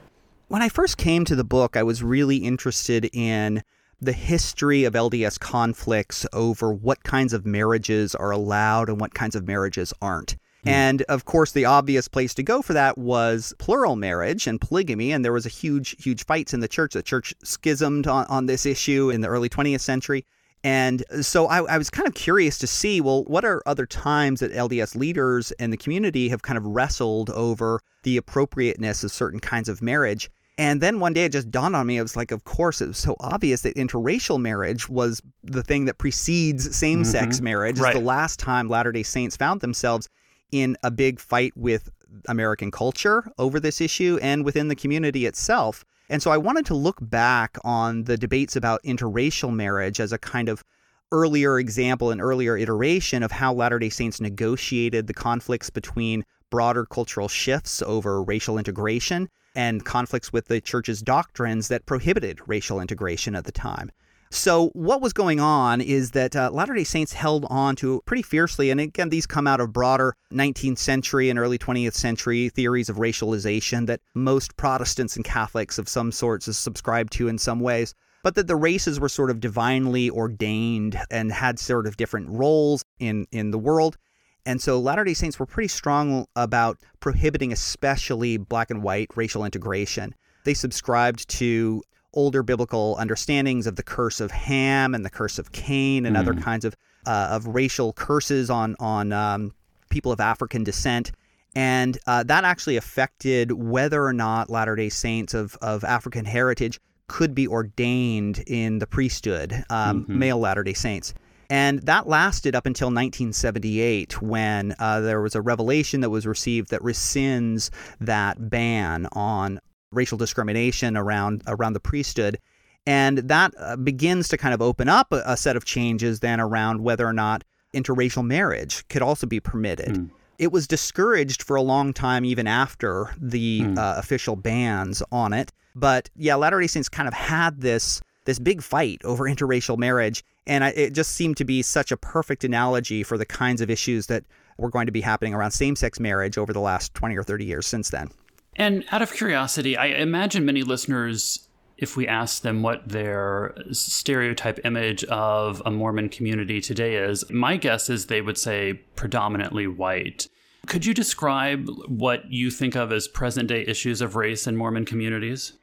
When 0.49 0.63
I 0.63 0.69
first 0.69 0.99
came 0.99 1.25
to 1.27 1.37
the 1.37 1.45
book, 1.45 1.77
I 1.77 1.85
was 1.85 2.03
really 2.03 2.39
interested 2.39 3.09
in 3.13 3.63
the 4.03 4.13
history 4.13 4.83
of 4.85 4.95
LDS 4.95 5.39
conflicts 5.39 6.27
over 6.33 6.73
what 6.73 7.05
kinds 7.05 7.33
of 7.33 7.47
marriages 7.47 8.15
are 8.17 8.33
allowed 8.33 8.89
and 8.89 9.01
what 9.01 9.15
kinds 9.15 9.37
of 9.37 9.47
marriages 9.47 9.95
aren't. 10.03 10.37
Hmm. 10.65 10.69
And 10.69 11.03
of 11.03 11.25
course, 11.25 11.53
the 11.53 11.65
obvious 11.65 12.09
place 12.09 12.35
to 12.35 12.43
go 12.43 12.63
for 12.63 12.73
that 12.73 12.99
was 12.99 13.55
plural 13.59 13.95
marriage 13.95 14.49
and 14.49 14.61
polygamy. 14.61 15.13
And 15.13 15.25
there 15.25 15.33
was 15.33 15.47
a 15.47 15.51
huge, 15.51 16.03
huge 16.03 16.25
fights 16.27 16.53
in 16.53 16.61
the 16.61 16.69
church. 16.69 16.95
The 16.95 17.03
church 17.03 17.33
schismed 17.45 18.09
on, 18.09 18.27
on 18.27 18.47
this 18.47 18.67
issue 18.67 19.11
in 19.11 19.21
the 19.21 19.29
early 19.29 19.49
20th 19.49 19.81
century. 19.81 20.25
And 20.65 21.05
so 21.23 21.47
I, 21.47 21.63
I, 21.65 21.79
was 21.79 21.91
kind 21.91 22.07
of 22.07 22.15
curious 22.15 22.57
to 22.59 22.69
see 22.69 23.01
well, 23.01 23.25
what 23.25 23.45
are 23.45 23.63
other 23.67 23.85
times 23.85 24.39
that 24.41 24.53
LDS 24.53 24.95
leaders 24.95 25.51
and 25.53 25.73
the 25.73 25.77
community 25.77 26.29
have 26.29 26.43
kind 26.43 26.57
of 26.57 26.65
wrestled 26.65 27.31
over 27.31 27.81
the 28.05 28.17
appropriateness 28.17 29.03
of 29.03 29.11
certain 29.11 29.41
kinds 29.41 29.69
of 29.69 29.83
marriage? 29.83 30.31
And 30.63 30.81
then 30.81 31.01
one 31.01 31.13
day 31.13 31.25
it 31.25 31.33
just 31.33 31.51
dawned 31.51 31.75
on 31.75 31.89
me. 31.89 31.99
It 31.99 32.03
was 32.03 32.15
like, 32.15 32.31
of 32.31 32.45
course, 32.45 32.81
it 32.81 32.87
was 32.87 32.97
so 32.97 33.17
obvious 33.19 33.63
that 33.63 33.75
interracial 33.75 34.41
marriage 34.41 34.89
was 34.89 35.21
the 35.43 35.65
thing 35.65 35.87
that 35.87 35.99
precedes 35.99 36.77
same 36.77 37.03
sex 37.05 37.37
mm-hmm. 37.37 37.45
marriage. 37.47 37.81
Right. 37.81 37.91
It's 37.91 37.99
the 37.99 38.07
last 38.07 38.39
time 38.39 38.69
Latter 38.69 38.93
day 38.93 39.03
Saints 39.03 39.37
found 39.37 39.61
themselves 39.61 40.09
in 40.53 40.77
a 40.85 40.91
big 40.93 41.19
fight 41.19 41.53
with 41.57 41.91
American 42.29 42.71
culture 42.71 43.29
over 43.39 43.59
this 43.59 43.81
issue 43.81 44.21
and 44.23 44.45
within 44.45 44.69
the 44.69 44.77
community 44.77 45.27
itself. 45.27 45.85
And 46.09 46.23
so 46.23 46.31
I 46.31 46.37
wanted 46.37 46.65
to 46.67 46.75
look 46.75 46.99
back 47.01 47.59
on 47.65 48.05
the 48.05 48.17
debates 48.17 48.55
about 48.55 48.85
interracial 48.85 49.53
marriage 49.53 49.99
as 49.99 50.13
a 50.13 50.19
kind 50.19 50.49
of 50.49 50.63
earlier 51.11 51.59
example, 51.59 52.13
an 52.13 52.21
earlier 52.21 52.57
iteration 52.57 53.25
of 53.25 53.33
how 53.33 53.53
Latter 53.53 53.81
day 53.81 53.89
Saints 53.89 54.21
negotiated 54.21 55.09
the 55.09 55.15
conflicts 55.15 55.71
between 55.71 56.25
broader 56.51 56.87
cultural 56.87 57.27
shifts 57.27 57.83
over 57.83 58.23
racial 58.23 58.59
integration 58.59 59.29
and 59.55 59.85
conflicts 59.85 60.33
with 60.33 60.47
the 60.47 60.61
church's 60.61 61.03
doctrines 61.03 61.69
that 61.69 61.87
prohibited 61.87 62.41
racial 62.47 62.81
integration 62.81 63.35
at 63.35 63.45
the 63.45 63.53
time. 63.53 63.91
So, 64.35 64.69
what 64.69 65.03
was 65.03 65.13
going 65.13 65.41
on 65.41 65.83
is 65.83 66.13
that 66.13 66.35
uh, 66.35 66.51
Latter 66.51 66.73
day 66.73 66.85
Saints 66.85 67.13
held 67.13 67.45
on 67.51 67.77
to 67.77 68.01
pretty 68.07 68.23
fiercely, 68.23 68.71
and 68.71 68.81
again, 68.81 69.11
these 69.11 69.27
come 69.27 69.47
out 69.47 69.61
of 69.61 69.75
broader 69.75 70.15
19th 70.33 70.79
century 70.79 71.29
and 71.29 71.39
early 71.39 71.59
20th 71.59 71.93
century 71.93 72.49
theories 72.49 72.89
of 72.89 72.97
racialization 72.97 73.87
that 73.89 74.01
most 74.15 74.57
Protestants 74.57 75.17
and 75.17 75.25
Catholics 75.25 75.77
of 75.77 75.87
some 75.87 76.11
sorts 76.11 76.47
subscribed 76.57 77.13
to 77.13 77.29
in 77.29 77.37
some 77.37 77.61
ways, 77.61 77.95
but 78.25 78.35
that 78.37 78.47
the 78.47 78.57
races 78.57 78.99
were 78.99 79.11
sort 79.11 79.29
of 79.29 79.39
divinely 79.39 80.09
ordained 80.09 80.99
and 81.11 81.31
had 81.31 81.59
sort 81.59 81.87
of 81.87 81.99
different 81.99 82.31
roles 82.31 82.83
in, 82.99 83.27
in 83.33 83.51
the 83.51 83.59
world. 83.59 83.99
And 84.45 84.61
so 84.61 84.81
Latter 84.81 85.05
day 85.05 85.15
Saints 85.15 85.39
were 85.39 85.47
pretty 85.47 85.69
strong 85.69 86.27
about 86.35 86.79
prohibiting, 87.01 87.53
especially 87.53 88.37
black 88.37 88.71
and 88.71 88.83
white 88.83 89.11
racial 89.15 89.45
integration. 89.45 90.15
They 90.45 90.55
subscribed 90.55 91.29
to 91.31 91.83
older 92.15 92.43
biblical 92.43 92.97
understandings 92.99 93.67
of 93.67 93.77
the 93.77 93.83
curse 93.83 94.21
of 94.21 94.31
Ham 94.31 94.95
and 94.95 95.05
the 95.05 95.11
curse 95.11 95.39
of 95.39 95.53
Cain 95.53 96.05
and 96.05 96.17
mm. 96.17 96.19
other 96.19 96.35
kinds 96.35 96.65
of, 96.65 96.77
uh, 97.07 97.29
of 97.31 97.47
racial 97.47 97.93
curses 97.93 98.51
on, 98.51 98.77
on 98.81 99.13
um, 99.13 99.55
people 99.91 100.13
of 100.13 100.21
African 100.21 100.65
descent. 100.65 101.13
And 101.55 101.99
uh, 102.07 102.23
that 102.25 102.45
actually 102.45 102.77
affected 102.77 103.53
whether 103.53 104.05
or 104.05 104.13
not 104.13 104.51
Latter 104.51 104.75
day 104.75 104.89
Saints 104.89 105.35
of, 105.35 105.57
of 105.63 105.85
African 105.85 106.25
heritage 106.25 106.81
could 107.09 107.35
be 107.35 107.47
ordained 107.47 108.43
in 108.47 108.79
the 108.79 108.87
priesthood, 108.87 109.53
um, 109.71 110.03
mm-hmm. 110.03 110.19
male 110.19 110.39
Latter 110.39 110.63
day 110.63 110.73
Saints. 110.73 111.15
And 111.53 111.81
that 111.81 112.09
lasted 112.09 112.57
up 112.57 112.65
until 112.65 112.87
1978 112.87 114.23
when 114.23 114.75
uh, 114.79 115.01
there 115.01 115.21
was 115.21 115.35
a 115.35 115.43
revelation 115.43 116.01
that 116.01 116.09
was 116.09 116.27
received 116.27 116.71
that 116.71 116.81
rescinds 116.81 117.69
that 118.01 118.49
ban 118.49 119.07
on 119.13 119.61
racial 119.91 120.17
discrimination 120.17 120.97
around 120.97 121.43
around 121.47 121.75
the 121.75 121.81
priesthood. 121.81 122.39
And 122.87 123.19
that 123.19 123.53
uh, 123.59 123.77
begins 123.77 124.29
to 124.29 124.39
kind 124.39 124.55
of 124.55 124.63
open 124.63 124.89
up 124.89 125.13
a, 125.13 125.23
a, 125.27 125.37
set 125.37 125.55
of 125.55 125.67
changes 125.67 126.21
then 126.21 126.41
around 126.41 126.83
whether 126.83 127.07
or 127.07 127.13
not 127.13 127.45
interracial 127.75 128.25
marriage 128.25 128.89
could 128.89 129.03
also 129.03 129.27
be 129.27 129.39
permitted. 129.39 129.97
Mm. 129.97 130.11
It 130.39 130.53
was 130.53 130.67
discouraged 130.67 131.43
for 131.43 131.57
a 131.57 131.63
long 131.63 131.93
time, 131.93 132.25
even 132.25 132.47
after 132.47 133.15
the 133.21 133.61
mm. 133.61 133.77
uh, 133.77 133.97
official 133.99 134.37
bans 134.37 135.03
on 135.13 135.35
it. 135.35 135.53
But 135.75 136.09
yeah, 136.17 136.35
Latter 136.35 136.63
day 136.63 136.67
Saints 136.67 136.89
kind 136.89 137.09
of 137.09 137.13
had 137.13 137.61
this 137.61 138.01
this 138.25 138.39
big 138.39 138.63
fight 138.63 139.03
over 139.05 139.25
interracial 139.25 139.77
marriage, 139.77 140.25
and 140.47 140.65
I, 140.65 140.71
it 140.71 140.93
just 140.93 141.13
seemed 141.13 141.37
to 141.39 141.45
be 141.45 141.63
such 141.63 141.93
a 141.93 141.97
perfect 141.97 142.45
analogy 142.45 143.03
for 143.03 143.17
the 143.17 143.27
kinds 143.27 143.61
of 143.61 143.71
issues 143.71 144.07
that 144.07 144.25
were 144.59 144.71
going 144.71 144.87
to 144.87 144.93
be 144.93 145.01
happening 145.01 145.35
around 145.35 145.53
same 145.53 145.77
sex 145.77 146.01
marriage 146.01 146.39
over 146.39 146.53
the 146.53 146.61
last 146.61 146.95
20 146.95 147.17
or 147.17 147.23
30 147.23 147.45
years 147.45 147.67
since 147.67 147.91
then. 147.91 148.11
And 148.57 148.85
out 148.91 149.03
of 149.03 149.13
curiosity, 149.13 149.77
I 149.77 149.87
imagine 149.87 150.45
many 150.45 150.63
listeners, 150.63 151.49
if 151.79 151.97
we 151.97 152.07
ask 152.07 152.43
them 152.43 152.63
what 152.63 152.87
their 152.87 153.55
stereotype 153.71 154.61
image 154.65 155.05
of 155.05 155.63
a 155.65 155.71
Mormon 155.71 156.11
community 156.11 156.61
today 156.61 156.97
is, 156.97 157.29
my 157.31 157.57
guess 157.57 157.89
is 157.89 158.07
they 158.07 158.21
would 158.21 158.37
say 158.37 158.75
predominantly 158.95 159.67
white. 159.67 160.29
Could 160.67 160.85
you 160.85 160.95
describe 160.95 161.69
what 161.89 162.31
you 162.31 162.51
think 162.51 162.77
of 162.77 162.93
as 162.93 163.09
present 163.09 163.49
day 163.49 163.65
issues 163.67 164.01
of 164.01 164.17
race 164.17 164.47
in 164.47 164.57
Mormon 164.57 164.85
communities? 164.85 165.55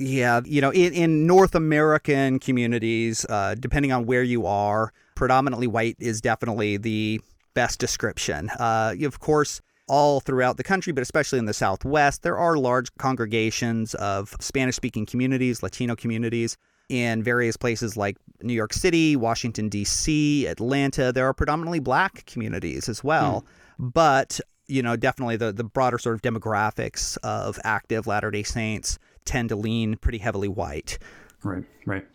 Yeah, 0.00 0.40
you 0.44 0.60
know, 0.60 0.70
in, 0.70 0.92
in 0.94 1.26
North 1.26 1.54
American 1.54 2.38
communities, 2.38 3.26
uh, 3.28 3.54
depending 3.58 3.92
on 3.92 4.06
where 4.06 4.22
you 4.22 4.46
are, 4.46 4.92
predominantly 5.14 5.66
white 5.66 5.96
is 5.98 6.20
definitely 6.20 6.78
the 6.78 7.20
best 7.54 7.78
description. 7.78 8.48
Uh, 8.58 8.94
of 9.02 9.20
course, 9.20 9.60
all 9.88 10.20
throughout 10.20 10.56
the 10.56 10.62
country, 10.62 10.92
but 10.92 11.02
especially 11.02 11.38
in 11.38 11.44
the 11.44 11.52
Southwest, 11.52 12.22
there 12.22 12.38
are 12.38 12.56
large 12.56 12.94
congregations 12.96 13.94
of 13.96 14.34
Spanish 14.40 14.76
speaking 14.76 15.04
communities, 15.04 15.62
Latino 15.62 15.94
communities. 15.94 16.56
In 16.88 17.22
various 17.22 17.56
places 17.56 17.96
like 17.96 18.16
New 18.42 18.52
York 18.52 18.72
City, 18.72 19.14
Washington, 19.14 19.68
D.C., 19.68 20.46
Atlanta, 20.46 21.12
there 21.12 21.24
are 21.24 21.32
predominantly 21.32 21.78
black 21.78 22.26
communities 22.26 22.88
as 22.88 23.04
well. 23.04 23.44
Mm. 23.78 23.92
But, 23.92 24.40
you 24.66 24.82
know, 24.82 24.96
definitely 24.96 25.36
the, 25.36 25.52
the 25.52 25.62
broader 25.62 25.98
sort 25.98 26.16
of 26.16 26.22
demographics 26.22 27.16
of 27.22 27.60
active 27.62 28.08
Latter 28.08 28.32
day 28.32 28.42
Saints 28.42 28.98
tend 29.24 29.48
to 29.50 29.56
lean 29.56 29.96
pretty 29.96 30.18
heavily 30.18 30.48
white. 30.48 30.98
Right, 31.42 31.64
right. 31.86 32.06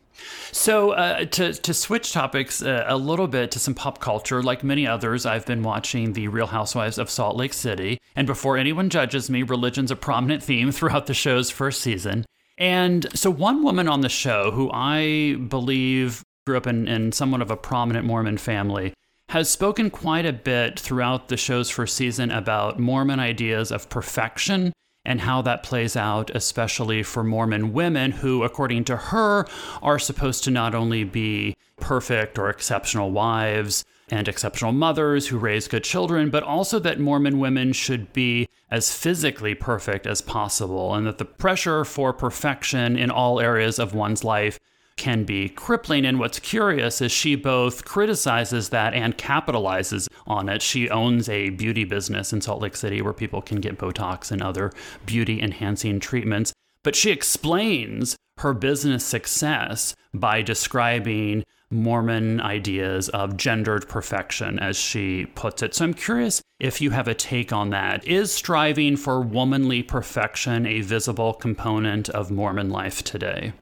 So, 0.51 0.91
uh, 0.91 1.25
to, 1.25 1.53
to 1.53 1.73
switch 1.73 2.13
topics 2.13 2.61
uh, 2.61 2.85
a 2.87 2.97
little 2.97 3.27
bit 3.27 3.51
to 3.51 3.59
some 3.59 3.73
pop 3.73 3.99
culture, 3.99 4.41
like 4.41 4.63
many 4.63 4.87
others, 4.87 5.25
I've 5.25 5.45
been 5.45 5.61
watching 5.61 6.13
The 6.13 6.29
Real 6.29 6.47
Housewives 6.47 6.97
of 6.97 7.09
Salt 7.09 7.35
Lake 7.35 7.53
City. 7.53 7.99
And 8.15 8.25
before 8.25 8.57
anyone 8.57 8.89
judges 8.89 9.29
me, 9.29 9.43
religion's 9.43 9.91
a 9.91 9.95
prominent 9.95 10.41
theme 10.41 10.71
throughout 10.73 11.07
the 11.07 11.13
show's 11.13 11.49
first 11.49 11.81
season. 11.81 12.25
And 12.57 13.07
so, 13.17 13.29
one 13.29 13.63
woman 13.63 13.89
on 13.89 14.01
the 14.01 14.09
show 14.09 14.51
who 14.51 14.71
I 14.71 15.35
believe 15.49 16.23
grew 16.47 16.57
up 16.57 16.67
in, 16.67 16.87
in 16.87 17.11
somewhat 17.11 17.41
of 17.41 17.51
a 17.51 17.57
prominent 17.57 18.05
Mormon 18.05 18.37
family 18.37 18.93
has 19.29 19.49
spoken 19.49 19.89
quite 19.89 20.25
a 20.25 20.31
bit 20.31 20.79
throughout 20.79 21.27
the 21.27 21.35
show's 21.35 21.69
first 21.69 21.95
season 21.95 22.31
about 22.31 22.79
Mormon 22.79 23.19
ideas 23.19 23.71
of 23.71 23.89
perfection 23.89 24.71
and 25.05 25.21
how 25.21 25.41
that 25.43 25.63
plays 25.63 25.95
out, 25.95 26.31
especially 26.33 27.03
for 27.03 27.23
Mormon 27.23 27.73
women 27.73 28.11
who, 28.11 28.43
according 28.43 28.85
to 28.85 28.97
her, 28.97 29.45
are 29.81 29.99
supposed 29.99 30.43
to 30.43 30.51
not 30.51 30.73
only 30.73 31.03
be 31.03 31.55
perfect 31.77 32.39
or 32.39 32.49
exceptional 32.49 33.11
wives 33.11 33.85
and 34.09 34.27
exceptional 34.27 34.71
mothers 34.71 35.27
who 35.27 35.37
raise 35.37 35.67
good 35.67 35.83
children, 35.83 36.29
but 36.29 36.43
also 36.43 36.79
that 36.79 36.99
Mormon 36.99 37.39
women 37.39 37.73
should 37.73 38.11
be 38.13 38.47
as 38.69 38.93
physically 38.93 39.55
perfect 39.55 40.05
as 40.05 40.21
possible, 40.21 40.93
and 40.93 41.07
that 41.07 41.17
the 41.17 41.25
pressure 41.25 41.85
for 41.85 42.13
perfection 42.13 42.97
in 42.97 43.09
all 43.09 43.39
areas 43.39 43.79
of 43.79 43.93
one's 43.93 44.23
life 44.23 44.59
can 44.97 45.23
be 45.23 45.49
crippling. 45.49 46.05
And 46.05 46.19
what's 46.19 46.39
curious 46.39 47.01
is 47.01 47.11
she 47.11 47.35
both 47.35 47.85
criticizes 47.85 48.69
that 48.69 48.93
and 48.93 49.17
capitalizes 49.17 50.07
on 50.25 50.49
it. 50.49 50.61
She 50.61 50.89
owns 50.89 51.29
a 51.29 51.49
beauty 51.49 51.83
business 51.83 52.33
in 52.33 52.41
Salt 52.41 52.61
Lake 52.61 52.75
City 52.75 53.01
where 53.01 53.13
people 53.13 53.41
can 53.41 53.59
get 53.59 53.77
Botox 53.77 54.31
and 54.31 54.41
other 54.41 54.71
beauty 55.05 55.41
enhancing 55.41 55.99
treatments. 55.99 56.53
But 56.83 56.95
she 56.95 57.11
explains 57.11 58.15
her 58.37 58.53
business 58.53 59.05
success 59.05 59.95
by 60.13 60.41
describing 60.41 61.43
Mormon 61.71 62.39
ideas 62.39 63.09
of 63.09 63.37
gendered 63.37 63.89
perfection, 63.89 64.59
as 64.59 64.77
she 64.77 65.25
puts 65.25 65.63
it. 65.63 65.73
So 65.73 65.85
I'm 65.85 65.93
curious 65.93 66.41
if 66.59 66.79
you 66.79 66.91
have 66.91 67.07
a 67.07 67.15
take 67.15 67.51
on 67.51 67.71
that. 67.71 68.07
Is 68.07 68.31
striving 68.31 68.97
for 68.97 69.19
womanly 69.19 69.81
perfection 69.81 70.65
a 70.65 70.81
visible 70.81 71.33
component 71.33 72.07
of 72.09 72.29
Mormon 72.29 72.69
life 72.69 73.03
today? 73.03 73.53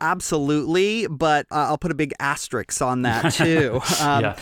Absolutely, 0.00 1.06
but 1.06 1.46
uh, 1.50 1.66
I'll 1.68 1.78
put 1.78 1.90
a 1.90 1.94
big 1.94 2.12
asterisk 2.20 2.80
on 2.82 3.02
that 3.02 3.32
too. 3.34 3.80
Um, 4.00 4.24
yeah. 4.24 4.36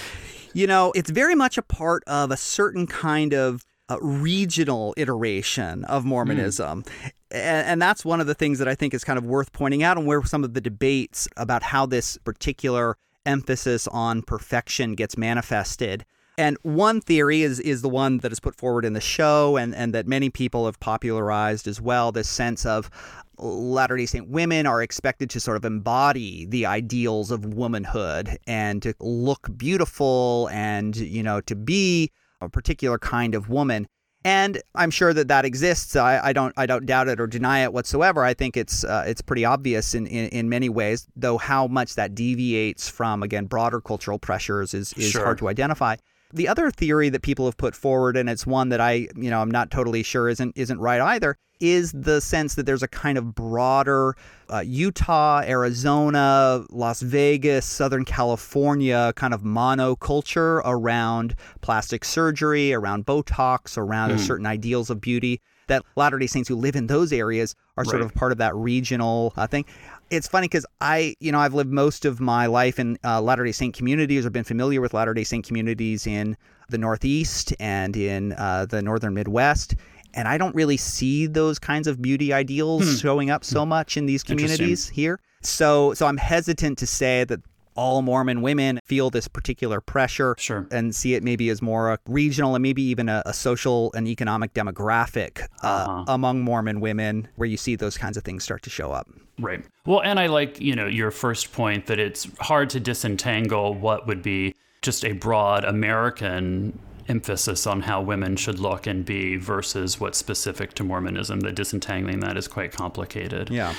You 0.55 0.67
know, 0.67 0.93
it's 0.95 1.11
very 1.11 1.35
much 1.35 1.59
a 1.59 1.63
part 1.63 2.03
of 2.07 2.31
a 2.31 2.37
certain 2.37 2.87
kind 2.87 3.35
of 3.35 3.65
uh, 3.89 3.99
regional 4.01 4.95
iteration 4.97 5.85
of 5.85 6.05
Mormonism. 6.05 6.83
Mm. 6.83 7.11
And, 7.31 7.67
and 7.67 7.83
that's 7.83 8.05
one 8.05 8.21
of 8.21 8.27
the 8.27 8.35
things 8.35 8.59
that 8.59 8.69
I 8.69 8.75
think 8.75 8.95
is 8.95 9.05
kind 9.05 9.19
of 9.19 9.27
worth 9.27 9.53
pointing 9.53 9.83
out, 9.83 9.99
and 9.99 10.07
where 10.07 10.25
some 10.25 10.45
of 10.45 10.55
the 10.55 10.61
debates 10.61 11.29
about 11.37 11.63
how 11.63 11.87
this 11.87 12.17
particular 12.19 12.97
emphasis 13.27 13.87
on 13.89 14.23
perfection 14.23 14.95
gets 14.95 15.19
manifested. 15.19 16.05
And 16.39 16.59
one 16.63 17.01
theory 17.01 17.43
is 17.43 17.61
is 17.61 17.81
the 17.81 17.89
one 17.89 18.19
that 18.19 18.31
is 18.31 18.41
put 18.41 18.55
forward 18.55 18.85
in 18.85 18.93
the 18.93 19.01
show 19.01 19.57
and, 19.57 19.75
and 19.75 19.95
that 19.95 20.07
many 20.07 20.29
people 20.29 20.67
have 20.67 20.79
popularized 20.81 21.67
as 21.67 21.81
well, 21.81 22.13
this 22.13 22.29
sense 22.29 22.67
of 22.67 22.91
Latter 23.39 23.97
day 23.97 24.07
Saint 24.07 24.29
women 24.29 24.67
are 24.67 24.83
expected 24.83 25.31
to 25.31 25.41
sort 25.41 25.57
of 25.57 25.65
embody 25.65 26.47
the 26.47 26.67
ideals 26.67 27.31
of 27.31 27.45
womanhood 27.45 28.39
and 28.47 28.83
to 28.83 28.95
look 29.01 29.49
beautiful 29.57 30.49
and, 30.53 30.97
you 30.97 31.23
know, 31.23 31.41
to 31.43 31.55
be 31.55 32.11
a 32.41 32.49
particular 32.49 32.99
kind 32.99 33.35
of 33.35 33.49
woman. 33.49 33.87
And 34.25 34.61
I'm 34.75 34.91
sure 34.91 35.15
that 35.15 35.29
that 35.29 35.45
exists. 35.45 35.97
I, 35.97 36.21
I 36.23 36.33
don't 36.33 36.53
I 36.57 36.67
don't 36.67 36.85
doubt 36.85 37.09
it 37.09 37.21
or 37.21 37.27
deny 37.27 37.61
it 37.61 37.73
whatsoever. 37.73 38.25
I 38.25 38.35
think 38.35 38.57
it's 38.57 38.85
uh, 38.85 39.05
it's 39.07 39.23
pretty 39.23 39.45
obvious 39.45 39.95
in, 39.95 40.07
in, 40.07 40.29
in 40.31 40.49
many 40.49 40.69
ways, 40.69 41.07
though 41.15 41.39
how 41.39 41.67
much 41.67 41.95
that 41.95 42.15
deviates 42.15 42.89
from 42.89 43.23
again 43.23 43.47
broader 43.47 43.81
cultural 43.81 44.19
pressures 44.19 44.75
is 44.75 44.93
is 44.95 45.13
sure. 45.13 45.25
hard 45.25 45.39
to 45.39 45.49
identify. 45.49 45.97
The 46.33 46.49
other 46.49 46.71
theory 46.71 47.09
that 47.11 47.23
people 47.23 47.45
have 47.45 47.57
put 47.57 47.75
forward, 47.75 48.17
and 48.17 48.29
it's 48.29 48.47
one 48.47 48.69
that 48.71 48.81
I, 48.81 49.09
you 49.17 49.31
know, 49.31 49.41
I'm 49.41 49.51
not 49.51 49.71
totally 49.71 50.03
sure 50.03 50.29
isn't 50.29 50.57
isn't 50.57 50.79
right 50.79 51.01
either, 51.01 51.37
is 51.61 51.93
the 51.93 52.21
sense 52.21 52.55
that 52.55 52.67
there's 52.67 52.83
a 52.83 52.89
kind 52.89 53.17
of 53.17 53.35
broader 53.35 54.17
uh, 54.53 54.61
Utah, 54.61 55.41
Arizona, 55.41 56.65
Las 56.71 57.01
Vegas, 57.01 57.67
Southern 57.67 58.05
California 58.05 59.13
kind 59.17 59.35
of 59.35 59.43
monoculture 59.43 60.63
around 60.65 61.35
plastic 61.61 62.05
surgery, 62.05 62.73
around 62.73 63.07
Botox, 63.07 63.77
around 63.77 64.11
mm. 64.11 64.19
certain 64.19 64.47
ideals 64.47 64.91
of 64.91 65.01
beauty. 65.01 65.41
That 65.69 65.83
Latter 65.97 66.19
day 66.19 66.29
Saints 66.29 66.49
who 66.49 66.55
live 66.55 66.77
in 66.77 66.87
those 66.87 67.13
areas 67.13 67.57
are 67.77 67.83
right. 67.83 67.91
sort 67.91 68.03
of 68.03 68.15
part 68.15 68.31
of 68.31 68.39
that 68.39 68.55
regional 68.55 69.33
uh, 69.37 69.49
thing 69.49 69.65
it's 70.11 70.29
funny 70.29 70.47
because 70.47 70.67
I, 70.81 71.15
you 71.21 71.33
know, 71.33 71.39
I've 71.39 71.55
lived 71.55 71.71
most 71.71 72.05
of 72.05 72.21
my 72.21 72.47
life 72.47 72.79
in 72.79 72.99
uh, 73.05 73.21
Latter 73.21 73.45
day 73.45 73.53
Saint 73.53 73.75
communities 73.75 74.25
or 74.25 74.31
been 74.31 74.45
familiar 74.45 74.81
with 74.81 74.95
Latter 74.95 75.15
day 75.15 75.25
Saint 75.25 75.47
communities 75.47 76.07
in 76.07 76.37
the 76.69 76.79
Northeast 76.79 77.55
and 77.61 77.97
in 77.97 78.33
uh, 78.33 78.67
the 78.67 78.83
Northern 78.83 79.15
Midwest. 79.15 79.75
And 80.15 80.27
I 80.27 80.39
don't 80.39 80.55
really 80.55 80.77
see 80.77 81.27
those 81.27 81.59
kinds 81.59 81.87
of 81.87 82.01
beauty 82.01 82.33
ideals 82.33 82.85
hmm. 82.85 82.95
showing 82.97 83.31
up 83.31 83.45
so 83.45 83.67
much 83.67 83.97
in 83.97 84.07
these 84.07 84.23
communities 84.23 84.89
here. 84.89 85.21
So, 85.43 85.95
so 85.95 86.07
I'm 86.07 86.17
hesitant 86.17 86.79
to 86.79 86.87
say 86.87 87.25
that 87.25 87.41
all 87.77 88.03
Mormon 88.03 88.43
women 88.43 88.81
feel 88.85 89.11
this 89.11 89.29
particular 89.29 89.81
pressure 89.81 90.35
sure. 90.39 90.67
and 90.71 90.95
see 90.95 91.15
it 91.15 91.23
maybe 91.23 91.49
as 91.51 91.63
more 91.63 91.93
a 91.93 91.99
regional 92.07 92.55
and 92.55 92.63
maybe 92.63 92.83
even 92.83 93.09
a, 93.09 93.23
a 93.27 93.33
social 93.33 93.93
and 93.95 94.09
economic 94.09 94.55
demographic 94.55 95.43
uh, 95.63 95.67
uh-huh. 95.67 96.05
among 96.09 96.43
Mormon 96.43 96.81
women 96.81 97.29
where 97.37 97.49
you 97.49 97.57
see 97.57 97.77
those 97.77 97.97
kinds 97.97 98.17
of 98.17 98.25
things 98.25 98.45
start 98.45 98.63
to 98.63 98.71
show 98.71 98.93
up. 98.93 99.09
Right. 99.39 99.65
Well, 99.85 100.01
and 100.03 100.19
I 100.19 100.27
like, 100.27 100.61
you 100.61 100.75
know, 100.75 100.87
your 100.87 101.11
first 101.11 101.53
point 101.53 101.87
that 101.87 101.99
it's 101.99 102.27
hard 102.41 102.71
to 102.71 102.81
disentangle 102.81 103.75
what 103.75 104.07
would 104.07 104.23
be 104.23 104.55
just 104.83 105.05
a 105.05 105.13
broad 105.13 105.65
American 105.65 106.79
emphasis 107.09 107.67
on 107.67 107.83
how 107.83 108.01
women 108.01 108.37
should 108.37 108.59
look 108.59 108.87
and 108.87 109.05
be 109.05 109.37
versus 109.37 110.01
what's 110.01 110.19
specific 110.19 110.75
to 110.75 110.85
Mormonism. 110.85 111.41
That 111.41 111.55
disentangling 111.55 112.21
that 112.21 112.37
is 112.37 112.49
quite 112.49 112.73
complicated. 112.73 113.51
Yeah. 113.51 113.75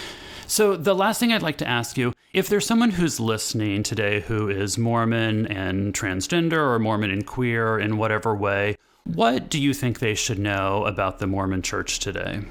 So, 0.48 0.78
the 0.78 0.96
last 0.96 1.20
thing 1.20 1.34
I'd 1.34 1.42
like 1.42 1.58
to 1.58 1.68
ask 1.68 1.98
you 1.98 2.14
if 2.34 2.48
there's 2.48 2.66
someone 2.66 2.92
who's 2.92 3.20
listening 3.20 3.84
today 3.84 4.22
who 4.22 4.50
is 4.50 4.78
Mormon 4.78 5.46
and 5.48 5.94
transgender 5.94 6.54
or 6.54 6.80
Mormon 6.80 7.12
and 7.12 7.28
queer 7.28 7.78
in 7.78 7.98
whatever 7.98 8.34
way, 8.34 8.78
what 9.04 9.50
do 9.50 9.62
you 9.62 9.74
think 9.74 10.00
they 10.00 10.16
should 10.16 10.40
know 10.40 10.86
about 10.86 11.20
the 11.20 11.28
Mormon 11.28 11.62
church 11.62 12.00
today? 12.00 12.42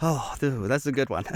Oh, 0.00 0.34
dude, 0.40 0.68
that's 0.70 0.86
a 0.86 0.92
good 0.92 1.10
one. 1.10 1.24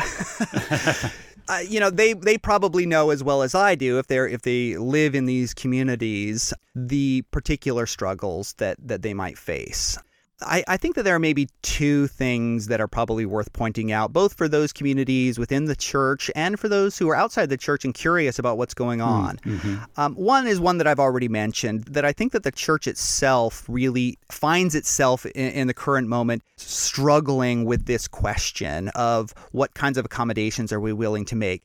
Uh, 1.48 1.58
you 1.68 1.80
know, 1.80 1.90
they 1.90 2.12
they 2.12 2.38
probably 2.38 2.86
know 2.86 3.10
as 3.10 3.22
well 3.22 3.42
as 3.42 3.52
I 3.52 3.74
do 3.74 3.98
if 3.98 4.06
they're 4.06 4.28
if 4.28 4.42
they 4.42 4.76
live 4.76 5.14
in 5.16 5.26
these 5.26 5.52
communities 5.52 6.54
the 6.74 7.22
particular 7.32 7.84
struggles 7.84 8.54
that 8.54 8.76
that 8.80 9.02
they 9.02 9.12
might 9.12 9.36
face. 9.36 9.98
I, 10.44 10.64
I, 10.68 10.76
think 10.76 10.94
that 10.96 11.04
there 11.04 11.14
are 11.14 11.20
maybe 11.20 11.48
two 11.62 12.06
things 12.06 12.66
that 12.66 12.80
are 12.80 12.88
probably 12.88 13.26
worth 13.26 13.52
pointing 13.52 13.92
out, 13.92 14.12
both 14.12 14.34
for 14.34 14.48
those 14.48 14.72
communities 14.72 15.38
within 15.38 15.66
the 15.66 15.76
church 15.76 16.30
and 16.34 16.58
for 16.58 16.68
those 16.68 16.98
who 16.98 17.08
are 17.08 17.16
outside 17.16 17.48
the 17.48 17.56
church 17.56 17.84
and 17.84 17.94
curious 17.94 18.38
about 18.38 18.58
what's 18.58 18.74
going 18.74 19.00
hmm, 19.00 19.06
on. 19.06 19.36
Mm-hmm. 19.38 19.76
Um, 19.96 20.14
one 20.14 20.46
is 20.46 20.60
one 20.60 20.78
that 20.78 20.86
I've 20.86 21.00
already 21.00 21.28
mentioned 21.28 21.84
that 21.84 22.04
I 22.04 22.12
think 22.12 22.32
that 22.32 22.42
the 22.42 22.52
church 22.52 22.86
itself 22.86 23.64
really 23.68 24.18
finds 24.30 24.74
itself 24.74 25.26
in, 25.26 25.52
in 25.52 25.66
the 25.66 25.74
current 25.74 26.08
moment 26.08 26.42
struggling 26.56 27.64
with 27.64 27.86
this 27.86 28.08
question 28.08 28.88
of 28.90 29.34
what 29.52 29.74
kinds 29.74 29.98
of 29.98 30.04
accommodations 30.04 30.72
are 30.72 30.80
we 30.80 30.92
willing 30.92 31.24
to 31.26 31.36
make 31.36 31.62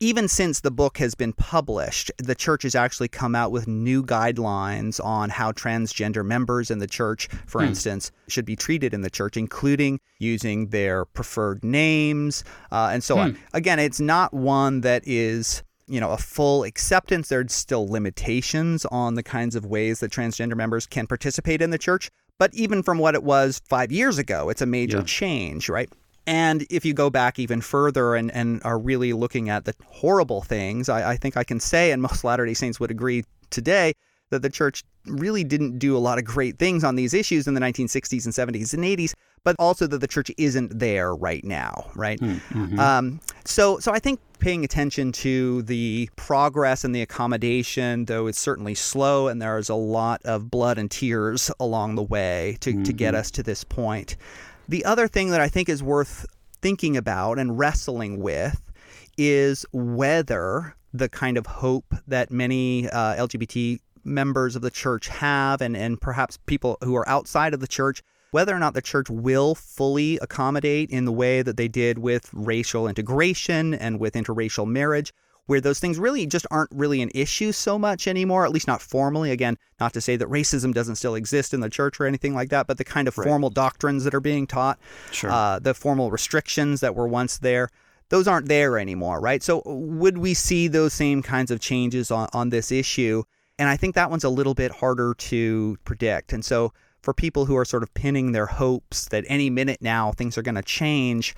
even 0.00 0.28
since 0.28 0.60
the 0.60 0.70
book 0.70 0.98
has 0.98 1.14
been 1.14 1.32
published, 1.32 2.10
the 2.18 2.34
church 2.34 2.62
has 2.62 2.74
actually 2.74 3.08
come 3.08 3.34
out 3.34 3.50
with 3.50 3.66
new 3.66 4.02
guidelines 4.02 5.04
on 5.04 5.30
how 5.30 5.50
transgender 5.52 6.24
members 6.24 6.70
in 6.70 6.78
the 6.78 6.86
church, 6.86 7.28
for 7.46 7.60
mm. 7.60 7.66
instance, 7.66 8.12
should 8.28 8.44
be 8.44 8.54
treated 8.54 8.94
in 8.94 9.00
the 9.00 9.10
church, 9.10 9.36
including 9.36 10.00
using 10.18 10.68
their 10.68 11.04
preferred 11.04 11.64
names 11.64 12.44
uh, 12.70 12.90
and 12.92 13.02
so 13.02 13.16
mm. 13.16 13.20
on. 13.20 13.38
Again, 13.52 13.78
it's 13.78 14.00
not 14.00 14.32
one 14.32 14.82
that 14.82 15.02
is 15.06 15.62
you 15.88 16.00
know 16.00 16.10
a 16.12 16.18
full 16.18 16.64
acceptance 16.64 17.28
there's 17.28 17.52
still 17.52 17.88
limitations 17.88 18.84
on 18.86 19.14
the 19.14 19.22
kinds 19.22 19.56
of 19.56 19.64
ways 19.64 20.00
that 20.00 20.12
transgender 20.12 20.54
members 20.54 20.86
can 20.86 21.06
participate 21.06 21.62
in 21.62 21.70
the 21.70 21.78
church 21.78 22.10
but 22.36 22.52
even 22.52 22.82
from 22.82 22.98
what 22.98 23.14
it 23.14 23.22
was 23.22 23.62
5 23.64 23.90
years 23.90 24.18
ago 24.18 24.50
it's 24.50 24.60
a 24.60 24.66
major 24.66 24.98
yeah. 24.98 25.04
change 25.04 25.70
right 25.70 25.90
and 26.28 26.66
if 26.68 26.84
you 26.84 26.92
go 26.92 27.08
back 27.08 27.38
even 27.38 27.62
further 27.62 28.14
and, 28.14 28.30
and 28.32 28.60
are 28.62 28.78
really 28.78 29.14
looking 29.14 29.48
at 29.48 29.64
the 29.64 29.74
horrible 29.86 30.42
things, 30.42 30.90
I, 30.90 31.12
I 31.12 31.16
think 31.16 31.38
I 31.38 31.42
can 31.42 31.58
say, 31.58 31.90
and 31.90 32.02
most 32.02 32.22
Latter 32.24 32.44
day 32.44 32.52
Saints 32.52 32.78
would 32.78 32.90
agree 32.90 33.24
today, 33.48 33.94
that 34.28 34.42
the 34.42 34.50
church 34.50 34.84
really 35.06 35.42
didn't 35.42 35.78
do 35.78 35.96
a 35.96 35.98
lot 35.98 36.18
of 36.18 36.26
great 36.26 36.58
things 36.58 36.84
on 36.84 36.96
these 36.96 37.14
issues 37.14 37.48
in 37.48 37.54
the 37.54 37.60
1960s 37.62 38.26
and 38.26 38.34
70s 38.34 38.74
and 38.74 38.84
80s, 38.84 39.14
but 39.42 39.56
also 39.58 39.86
that 39.86 40.02
the 40.02 40.06
church 40.06 40.30
isn't 40.36 40.78
there 40.78 41.14
right 41.14 41.42
now, 41.44 41.90
right? 41.94 42.20
Hmm, 42.20 42.32
mm-hmm. 42.50 42.78
Um, 42.78 43.20
so, 43.46 43.78
so 43.78 43.90
I 43.94 43.98
think 43.98 44.20
paying 44.38 44.64
attention 44.64 45.12
to 45.12 45.62
the 45.62 46.10
progress 46.16 46.84
and 46.84 46.94
the 46.94 47.00
accommodation, 47.00 48.04
though 48.04 48.26
it's 48.26 48.38
certainly 48.38 48.74
slow 48.74 49.28
and 49.28 49.40
there's 49.40 49.70
a 49.70 49.74
lot 49.74 50.20
of 50.26 50.50
blood 50.50 50.76
and 50.76 50.90
tears 50.90 51.50
along 51.58 51.94
the 51.94 52.02
way 52.02 52.58
to, 52.60 52.72
mm-hmm. 52.72 52.82
to 52.82 52.92
get 52.92 53.14
mm-hmm. 53.14 53.20
us 53.20 53.30
to 53.30 53.42
this 53.42 53.64
point. 53.64 54.18
The 54.68 54.84
other 54.84 55.08
thing 55.08 55.30
that 55.30 55.40
I 55.40 55.48
think 55.48 55.70
is 55.70 55.82
worth 55.82 56.26
thinking 56.60 56.94
about 56.94 57.38
and 57.38 57.58
wrestling 57.58 58.20
with 58.20 58.70
is 59.16 59.64
whether 59.72 60.76
the 60.92 61.08
kind 61.08 61.38
of 61.38 61.46
hope 61.46 61.94
that 62.06 62.30
many 62.30 62.86
uh, 62.90 63.14
LGBT 63.16 63.78
members 64.04 64.56
of 64.56 64.62
the 64.62 64.70
church 64.70 65.08
have, 65.08 65.62
and, 65.62 65.74
and 65.74 65.98
perhaps 65.98 66.38
people 66.44 66.76
who 66.84 66.94
are 66.96 67.08
outside 67.08 67.54
of 67.54 67.60
the 67.60 67.66
church, 67.66 68.02
whether 68.30 68.54
or 68.54 68.58
not 68.58 68.74
the 68.74 68.82
church 68.82 69.08
will 69.08 69.54
fully 69.54 70.18
accommodate 70.18 70.90
in 70.90 71.06
the 71.06 71.12
way 71.12 71.40
that 71.40 71.56
they 71.56 71.68
did 71.68 71.98
with 71.98 72.28
racial 72.34 72.86
integration 72.86 73.72
and 73.72 73.98
with 73.98 74.12
interracial 74.12 74.66
marriage, 74.66 75.14
where 75.48 75.62
those 75.62 75.80
things 75.80 75.98
really 75.98 76.26
just 76.26 76.46
aren't 76.50 76.70
really 76.74 77.00
an 77.00 77.10
issue 77.14 77.52
so 77.52 77.78
much 77.78 78.06
anymore, 78.06 78.44
at 78.44 78.52
least 78.52 78.66
not 78.66 78.82
formally. 78.82 79.30
Again, 79.30 79.56
not 79.80 79.94
to 79.94 80.00
say 80.00 80.14
that 80.14 80.28
racism 80.28 80.74
doesn't 80.74 80.96
still 80.96 81.14
exist 81.14 81.54
in 81.54 81.60
the 81.60 81.70
church 81.70 81.98
or 81.98 82.04
anything 82.04 82.34
like 82.34 82.50
that, 82.50 82.66
but 82.66 82.76
the 82.76 82.84
kind 82.84 83.08
of 83.08 83.16
right. 83.16 83.26
formal 83.26 83.48
doctrines 83.48 84.04
that 84.04 84.14
are 84.14 84.20
being 84.20 84.46
taught, 84.46 84.78
sure. 85.10 85.30
uh, 85.30 85.58
the 85.58 85.72
formal 85.72 86.10
restrictions 86.10 86.80
that 86.80 86.94
were 86.94 87.08
once 87.08 87.38
there, 87.38 87.70
those 88.10 88.28
aren't 88.28 88.46
there 88.46 88.78
anymore, 88.78 89.22
right? 89.22 89.42
So, 89.42 89.62
would 89.64 90.18
we 90.18 90.34
see 90.34 90.68
those 90.68 90.92
same 90.92 91.22
kinds 91.22 91.50
of 91.50 91.60
changes 91.60 92.10
on, 92.10 92.28
on 92.34 92.50
this 92.50 92.70
issue? 92.70 93.22
And 93.58 93.70
I 93.70 93.78
think 93.78 93.94
that 93.94 94.10
one's 94.10 94.24
a 94.24 94.28
little 94.28 94.54
bit 94.54 94.70
harder 94.70 95.14
to 95.14 95.78
predict. 95.84 96.34
And 96.34 96.44
so, 96.44 96.74
for 97.00 97.14
people 97.14 97.46
who 97.46 97.56
are 97.56 97.64
sort 97.64 97.82
of 97.82 97.94
pinning 97.94 98.32
their 98.32 98.46
hopes 98.46 99.08
that 99.08 99.24
any 99.28 99.48
minute 99.48 99.80
now 99.80 100.12
things 100.12 100.36
are 100.36 100.42
going 100.42 100.56
to 100.56 100.62
change, 100.62 101.34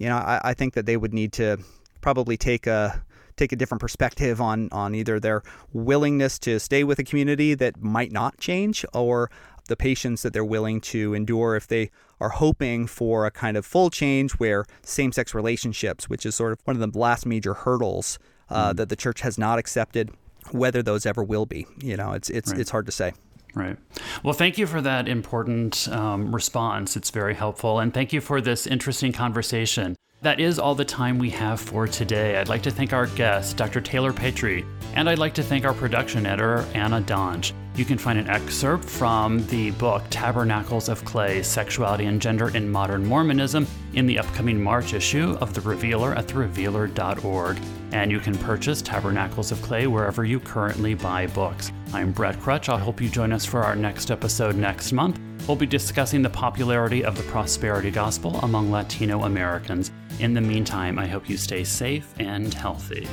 you 0.00 0.08
know, 0.08 0.16
I, 0.16 0.40
I 0.42 0.54
think 0.54 0.74
that 0.74 0.86
they 0.86 0.96
would 0.96 1.14
need 1.14 1.32
to 1.34 1.58
probably 2.00 2.36
take 2.36 2.66
a 2.66 3.04
take 3.36 3.52
a 3.52 3.56
different 3.56 3.80
perspective 3.80 4.40
on 4.40 4.68
on 4.72 4.94
either 4.94 5.18
their 5.20 5.42
willingness 5.72 6.38
to 6.40 6.58
stay 6.58 6.84
with 6.84 6.98
a 6.98 7.04
community 7.04 7.54
that 7.54 7.80
might 7.82 8.12
not 8.12 8.38
change 8.38 8.84
or 8.92 9.30
the 9.68 9.76
patience 9.76 10.22
that 10.22 10.32
they're 10.32 10.44
willing 10.44 10.80
to 10.80 11.14
endure 11.14 11.56
if 11.56 11.66
they 11.66 11.90
are 12.20 12.30
hoping 12.30 12.86
for 12.86 13.26
a 13.26 13.30
kind 13.30 13.56
of 13.56 13.64
full 13.64 13.90
change 13.90 14.32
where 14.32 14.64
same-sex 14.82 15.34
relationships, 15.34 16.08
which 16.08 16.26
is 16.26 16.34
sort 16.34 16.52
of 16.52 16.58
one 16.64 16.80
of 16.80 16.92
the 16.92 16.98
last 16.98 17.26
major 17.26 17.54
hurdles 17.54 18.18
uh, 18.50 18.72
mm. 18.72 18.76
that 18.76 18.88
the 18.88 18.96
church 18.96 19.20
has 19.20 19.38
not 19.38 19.58
accepted, 19.58 20.10
whether 20.50 20.82
those 20.82 21.06
ever 21.06 21.22
will 21.22 21.46
be. 21.46 21.66
You 21.82 21.96
know, 21.96 22.12
it's 22.12 22.30
it's 22.30 22.50
right. 22.50 22.60
it's 22.60 22.70
hard 22.70 22.86
to 22.86 22.92
say. 22.92 23.12
Right. 23.54 23.76
Well, 24.22 24.32
thank 24.32 24.56
you 24.56 24.66
for 24.66 24.80
that 24.80 25.08
important 25.08 25.86
um, 25.88 26.34
response. 26.34 26.96
It's 26.96 27.10
very 27.10 27.34
helpful. 27.34 27.78
And 27.80 27.92
thank 27.92 28.12
you 28.12 28.20
for 28.20 28.40
this 28.40 28.66
interesting 28.66 29.12
conversation. 29.12 29.96
That 30.22 30.38
is 30.38 30.60
all 30.60 30.76
the 30.76 30.84
time 30.84 31.18
we 31.18 31.30
have 31.30 31.60
for 31.60 31.88
today. 31.88 32.36
I'd 32.36 32.48
like 32.48 32.62
to 32.62 32.70
thank 32.70 32.92
our 32.92 33.08
guest, 33.08 33.56
Dr. 33.56 33.80
Taylor 33.80 34.12
Petrey, 34.12 34.64
and 34.94 35.10
I'd 35.10 35.18
like 35.18 35.34
to 35.34 35.42
thank 35.42 35.64
our 35.64 35.74
production 35.74 36.26
editor, 36.26 36.64
Anna 36.74 37.00
Donge. 37.00 37.52
You 37.74 37.84
can 37.84 37.98
find 37.98 38.16
an 38.16 38.28
excerpt 38.28 38.84
from 38.84 39.44
the 39.48 39.72
book 39.72 40.04
Tabernacles 40.10 40.88
of 40.88 41.04
Clay 41.04 41.42
Sexuality 41.42 42.04
and 42.04 42.22
Gender 42.22 42.54
in 42.56 42.70
Modern 42.70 43.04
Mormonism 43.04 43.66
in 43.94 44.06
the 44.06 44.20
upcoming 44.20 44.62
March 44.62 44.94
issue 44.94 45.36
of 45.40 45.54
The 45.54 45.60
Revealer 45.62 46.14
at 46.14 46.28
therevealer.org. 46.28 47.58
And 47.90 48.12
you 48.12 48.20
can 48.20 48.38
purchase 48.38 48.80
Tabernacles 48.80 49.50
of 49.50 49.60
Clay 49.62 49.88
wherever 49.88 50.24
you 50.24 50.38
currently 50.38 50.94
buy 50.94 51.26
books. 51.26 51.72
I'm 51.92 52.12
Brett 52.12 52.38
Krutzsch. 52.38 52.72
I 52.72 52.78
hope 52.78 53.00
you 53.00 53.08
join 53.08 53.32
us 53.32 53.44
for 53.44 53.64
our 53.64 53.74
next 53.74 54.12
episode 54.12 54.54
next 54.54 54.92
month. 54.92 55.18
We'll 55.46 55.56
be 55.56 55.66
discussing 55.66 56.22
the 56.22 56.30
popularity 56.30 57.04
of 57.04 57.16
the 57.16 57.24
prosperity 57.24 57.90
gospel 57.90 58.36
among 58.42 58.70
Latino 58.70 59.24
Americans. 59.24 59.90
In 60.20 60.34
the 60.34 60.40
meantime, 60.40 60.98
I 60.98 61.06
hope 61.06 61.28
you 61.28 61.36
stay 61.36 61.64
safe 61.64 62.14
and 62.18 62.54
healthy. 62.54 63.08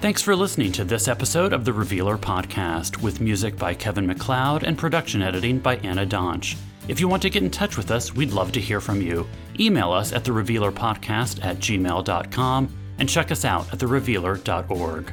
Thanks 0.00 0.20
for 0.20 0.36
listening 0.36 0.70
to 0.72 0.84
this 0.84 1.08
episode 1.08 1.54
of 1.54 1.64
the 1.64 1.72
Revealer 1.72 2.18
Podcast 2.18 3.00
with 3.00 3.22
music 3.22 3.56
by 3.56 3.72
Kevin 3.72 4.06
MacLeod 4.06 4.62
and 4.62 4.76
production 4.76 5.22
editing 5.22 5.58
by 5.58 5.76
Anna 5.76 6.04
Donch. 6.04 6.56
If 6.88 7.00
you 7.00 7.08
want 7.08 7.22
to 7.22 7.30
get 7.30 7.42
in 7.42 7.50
touch 7.50 7.78
with 7.78 7.90
us, 7.90 8.14
we'd 8.14 8.30
love 8.30 8.52
to 8.52 8.60
hear 8.60 8.82
from 8.82 9.00
you. 9.00 9.26
Email 9.58 9.90
us 9.92 10.12
at 10.12 10.22
therevealerpodcast 10.22 10.34
Revealer 10.34 10.72
Podcast 10.72 11.44
at 11.44 11.56
gmail.com 11.56 12.76
and 12.98 13.08
check 13.08 13.32
us 13.32 13.46
out 13.46 13.72
at 13.72 13.78
therevealer.org. 13.78 15.12